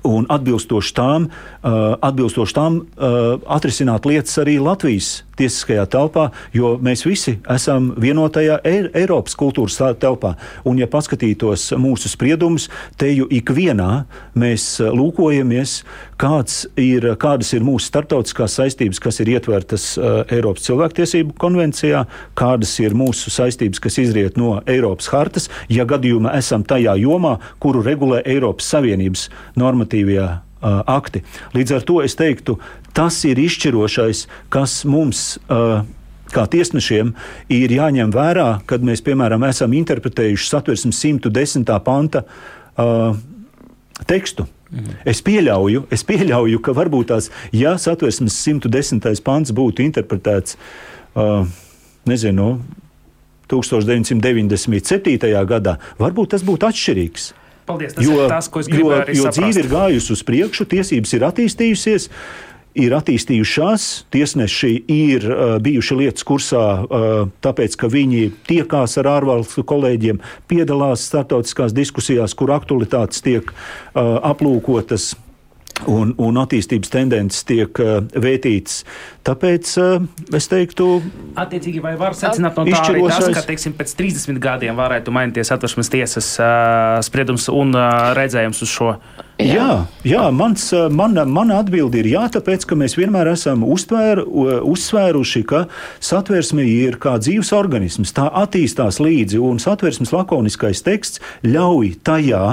[0.07, 7.05] un atbilstoši tām, uh, atbilstoši tām uh, atrisināt lietas arī Latvijas tiesiskajā telpā, jo mēs
[7.07, 10.35] visi esam vienotajā Eiropas kultūras telpā.
[10.69, 12.67] Un, ja paskatītos mūsu spriedumus,
[13.01, 14.03] te jau ikvienā
[14.37, 15.79] mēs uh, lūkojamies,
[16.79, 19.97] ir, kādas ir mūsu starptautiskās saistības, kas ir ietvertas
[20.31, 22.05] Eiropas cilvēktiesību konvencijā,
[22.39, 27.83] kādas ir mūsu saistības, kas izriet no Eiropas hartas, ja gadījumā esam tajā jomā, kuru
[27.83, 29.25] regulē Eiropas Savienības
[29.59, 29.92] normatīvajā
[30.63, 31.23] uh, akti.
[31.53, 32.57] Līdz ar to es teiktu,
[32.95, 35.37] tas ir izšķirošais, kas mums.
[36.33, 37.11] Kā tiesnešiem
[37.53, 41.67] ir jāņem vērā, kad mēs, piemēram, esam interpretējuši satversmes 110.
[41.85, 43.13] panta uh,
[44.09, 44.47] tekstu.
[44.71, 44.95] Mhm.
[45.05, 49.21] Es pieļauju, es pieļauju, ka varbūt tās, ja satversmes 110.
[49.21, 50.57] pants būtu interpretēts,
[51.13, 51.45] uh,
[52.09, 52.47] nezinu,
[53.51, 55.45] 1997.
[55.45, 57.33] gadā, varbūt tas būtu atšķirīgs.
[57.67, 60.67] Paldies, tas jo, ir tas, ko es gribēju jo, jo dzīve ir gājusi uz priekšu,
[60.73, 62.09] tiesības ir attīstījusies.
[62.73, 67.11] Ir attīstījušās, tiesneši ir uh, bijuši lietas kursā, uh,
[67.45, 70.17] tāpēc, ka viņi tiekās ar ārvalstu kolēģiem,
[70.49, 75.11] piedalās starptautiskās diskusijās, kur aktualitātes tiek uh, aplūkotas
[75.89, 78.83] un, un attīstības tendences tiek uh, vētītas.
[79.25, 80.05] Tāpēc uh,
[80.35, 80.87] es teiktu,
[81.39, 85.53] attiecīgi, vai var secināt no tā arī tas, ka teiksim, pēc 30 gadiem varētu mainīties
[85.55, 88.95] atversmes tiesas uh, spriedums un uh, redzējums uz šo?
[89.41, 89.69] Jā, jā,
[90.07, 94.21] jā mans, mana, mana atbilde ir jā, tāpēc, ka mēs vienmēr esam uztvēr,
[94.69, 95.65] uzsvēruši, ka
[96.03, 102.45] satversme ir kā dzīves organisms, tā attīstās līdzi, un satversmes lakoniskais teksts ļauj tajā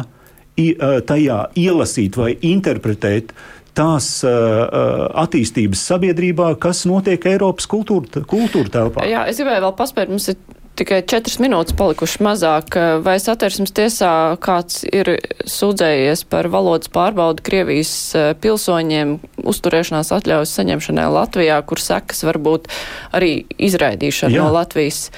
[0.58, 3.34] tajā ielasīt vai interpretēt
[3.76, 9.06] tās uh, attīstības sabiedrībā, kas notiek Eiropas kultūra, kultūra telpā.
[9.08, 10.40] Jā, es gribēju vēl paspēt, mums ir
[10.80, 12.76] tikai četras minūtes palikušas mazāk.
[13.04, 15.12] Vai satversmes tiesā kāds ir
[15.48, 17.92] sūdzējies par valodas pārbaudu Krievijas
[18.40, 19.18] pilsoņiem
[19.50, 22.70] uzturēšanās atļaujas saņemšanai Latvijā, kur sekas varbūt
[23.16, 24.46] arī izraidīšana Jā.
[24.46, 25.08] no Latvijas?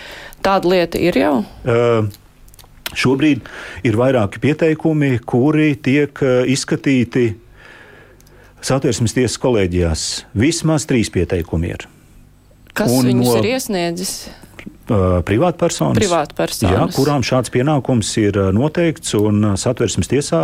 [0.43, 1.35] Tāda lieta ir jau?
[1.62, 2.11] Uh,
[2.99, 3.49] šobrīd
[3.86, 6.22] ir vairāki pieteikumi, kuri tiek
[6.53, 7.32] izskatīti
[8.62, 10.07] satversmes tiesas kolēģijās.
[10.38, 11.88] Vismaz trīs pieteikumi ir.
[12.72, 13.38] Kas un viņus no...
[13.40, 14.14] ir iesniedzis?
[15.26, 16.74] Privātpersonas, Privātpersonas.
[16.74, 19.14] Jā, kurām šāds pienākums ir noteikts.
[19.62, 20.43] Satversmes tiesā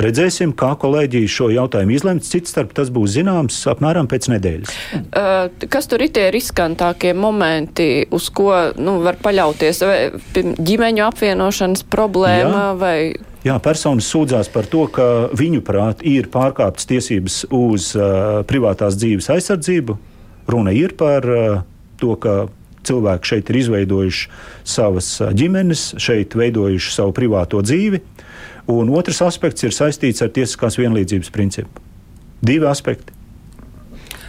[0.00, 2.30] redzēsim, kā kolēģija šo jautājumu izlems.
[2.30, 4.76] Cits starp tas būs zināms apmēram pēc nedēļas.
[5.70, 9.82] Kas tur ir tie riskantākie momenti, uz ko nu, var paļauties?
[9.88, 9.98] Vai
[10.36, 12.76] ģimeņu apvienošanas problēma Jā.
[12.78, 12.98] vai
[13.46, 19.30] Jā, personas sūdzās par to, ka viņu prāt ir pārkāptas tiesības uz uh, privātās dzīves
[19.36, 19.94] aizsardzību.
[20.50, 21.60] Runa ir par uh,
[22.02, 22.48] to, ka
[22.88, 24.32] cilvēki šeit ir izveidojuši
[24.68, 28.02] savas ģimenes, šeit veidojuši savu privāto dzīvi.
[28.68, 31.86] Un otrs aspekts ir saistīts ar tiesiskās vienlīdzības principu.
[32.44, 33.17] Divi aspekti.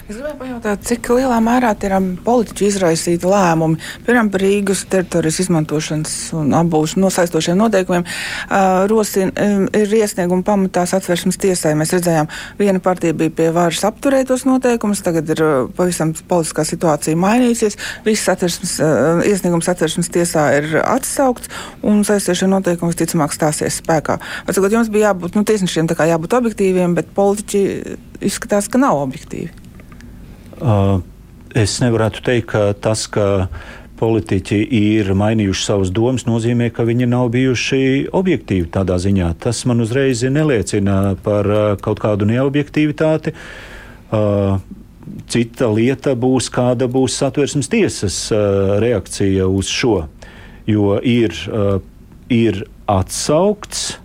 [0.09, 3.75] Es gribēju pajautāt, cik lielā mērā ir um, politiķi izraisīti lēmumi,
[4.07, 10.87] piemēram, par Rīgas teritorijas izmantošanas un apbūšanas nosaistošiem noteikumiem, uh, rosina, um, ir iesnieguma pamatā
[10.97, 11.75] atversmes tiesai.
[11.77, 16.65] Mēs redzējām, viena partija bija pie varas apturēt tos noteikumus, tagad ir uh, pavisam politiskā
[16.65, 17.77] situācija mainījusies.
[18.09, 21.53] Viss atversmes, uh, iesniegums atversmes tiesā ir atsaukts
[21.85, 24.17] un saistošie noteikumi visticamāk stāsies spēkā.
[24.49, 27.65] Atcakot, jums bija jābūt, nu, tiesnešiem tā kā jābūt objektīviem, bet politiķi
[28.25, 29.68] izskatās, ka nav objektīvi.
[30.59, 30.99] Uh,
[31.55, 33.47] es nevarētu teikt, ka tas, ka
[33.99, 39.33] politiķi ir mainījuši savas domas, nozīmē, ka viņi nav bijuši objektīvi tādā ziņā.
[39.39, 43.35] Tas man uzreiz neliecina par uh, kaut kādu neobjektivitāti.
[44.11, 44.59] Uh,
[45.31, 48.17] cita lieta būs, kāda būs satversmes tiesas
[48.83, 50.03] reakcija uz šo.
[50.69, 51.33] Jo ir,
[52.29, 53.95] ir atsaukts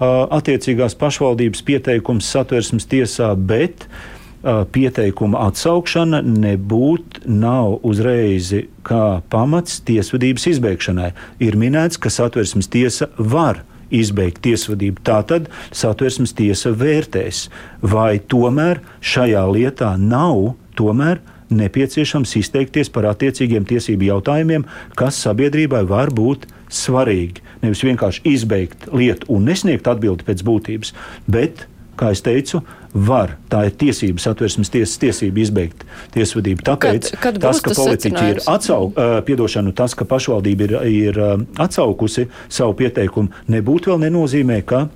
[0.00, 8.52] attiecīgās pašvaldības pieteikums satversmes tiesā, bet uh, pieteikuma atsaukšana nebūtu nav uzreiz
[8.86, 11.10] kā pamats tiesvedības izbeigšanai.
[11.44, 15.02] Ir minēts, ka satversmes tiesa var izbeigt tiesvedību.
[15.04, 17.48] Tātad satversmes tiesa vērtēs,
[17.82, 21.20] vai tomēr šajā lietā nav tomēr
[21.50, 24.64] nepieciešams izteikties par attiecīgiem tiesību jautājumiem,
[24.98, 27.42] kas sabiedrībai var būt svarīgi.
[27.64, 30.94] Nevis vienkārši izbeigt lietu un nesniegt atbildi pēc būtības,
[31.26, 31.66] bet
[32.00, 32.60] kā jau teicu,
[32.94, 33.36] var.
[33.52, 35.84] Tā ir tiesības, atversmes tiesas tiesība izbeigt
[36.14, 36.64] tiesvedību.
[36.66, 41.20] Tāpēc kad, kad tas, ka politiķi ir atsaukuši, uh, piedošanu, tas, ka pašvaldība ir, ir
[41.20, 44.86] uh, atsaukusi savu pieteikumu, nebūtu vēl nenozīmē, ka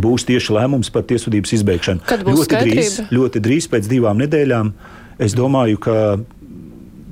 [0.00, 2.04] būs tieši lēmums par tiesvedības izbeigšanu.
[2.24, 2.76] Ļoti skaidrība?
[2.80, 4.72] drīz, ļoti drīz pēc divām nedēļām.
[5.22, 5.96] Es domāju, ka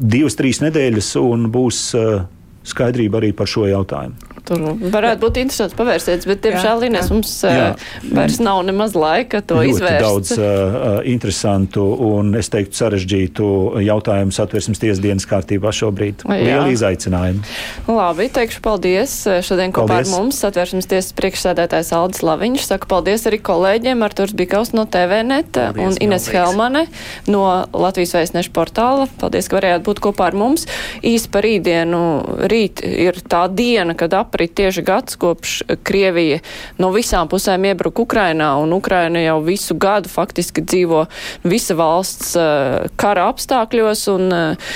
[0.02, 2.24] divas, trīs nedēļas un būs uh,
[2.66, 4.31] skaidrība arī par šo jautājumu.
[4.48, 4.62] Tur
[4.92, 7.68] varētu būt interesants pavērsiens, bet, diemžēl, Inês, mums jā.
[8.10, 10.02] vairs nav nemaz laika to Ļoti izvērst.
[10.02, 13.46] daudz uh, interesantu un, es teiktu, sarežģītu
[13.86, 16.24] jautājumu satversmes tiesdienas kārtībā šobrīd.
[16.26, 16.40] Jā.
[16.42, 17.46] Liela izaicinājuma.
[17.86, 19.14] Labi, teikšu paldies.
[19.46, 20.10] Šodien kopā paldies.
[20.10, 22.66] ar mums satversmes tiesas priekšsēdētājs Aldis Laviņš.
[22.72, 26.34] Saka paldies arī kolēģiem Arturs Bikaus no TVNet paldies, un Ines paldies.
[26.34, 26.84] Helmane
[27.30, 29.06] no Latvijas vēstneša portāla.
[29.22, 30.66] Paldies, ka varējāt būt kopā ar mums.
[31.06, 32.02] Īsti par rītdienu.
[32.50, 36.38] Rīt ir tā diena, kad ap aprit tieši gads, kopš Krievija
[36.80, 41.04] no visām pusēm iebruka Ukrainā, un Ukraina jau visu gadu faktiski dzīvo
[41.44, 44.70] visa valsts uh, kara apstākļos, un uh,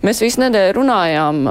[0.00, 1.42] mēs visu nedēļu runājām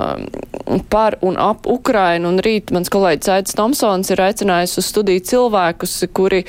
[0.90, 6.00] par un ap Ukrainu, un rīt mans kolēģis Aits Tomsons ir aicinājis uz studiju cilvēkus,
[6.18, 6.42] kuri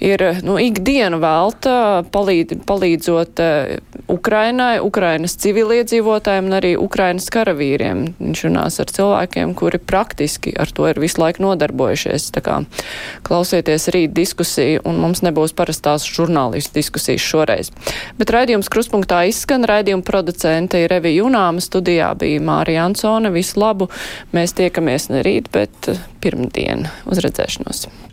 [0.00, 8.02] ir nu, ikdiena velta palīd, palīdzot uh, Ukrainai, Ukrainas civiliedzīvotājiem un arī Ukrainas karavīriem.
[8.18, 12.30] Viņš runās ar cilvēkiem, kuri praktiski ar to ir visu laiku nodarbojušies.
[12.34, 12.58] Tā kā
[13.26, 17.72] klausieties rīt diskusiju, un mums nebūs parastās žurnālistu diskusijas šoreiz.
[18.18, 23.32] Bet raidījums kruspunktā izskan, raidījuma producente ir Revi Junāma, studijā bija Mārija Ansone.
[23.34, 23.90] Visu labu!
[24.34, 25.92] Mēs tiekamies ne rīt, bet
[26.24, 26.88] pirmdien.
[27.10, 28.08] Uz redzēšanos!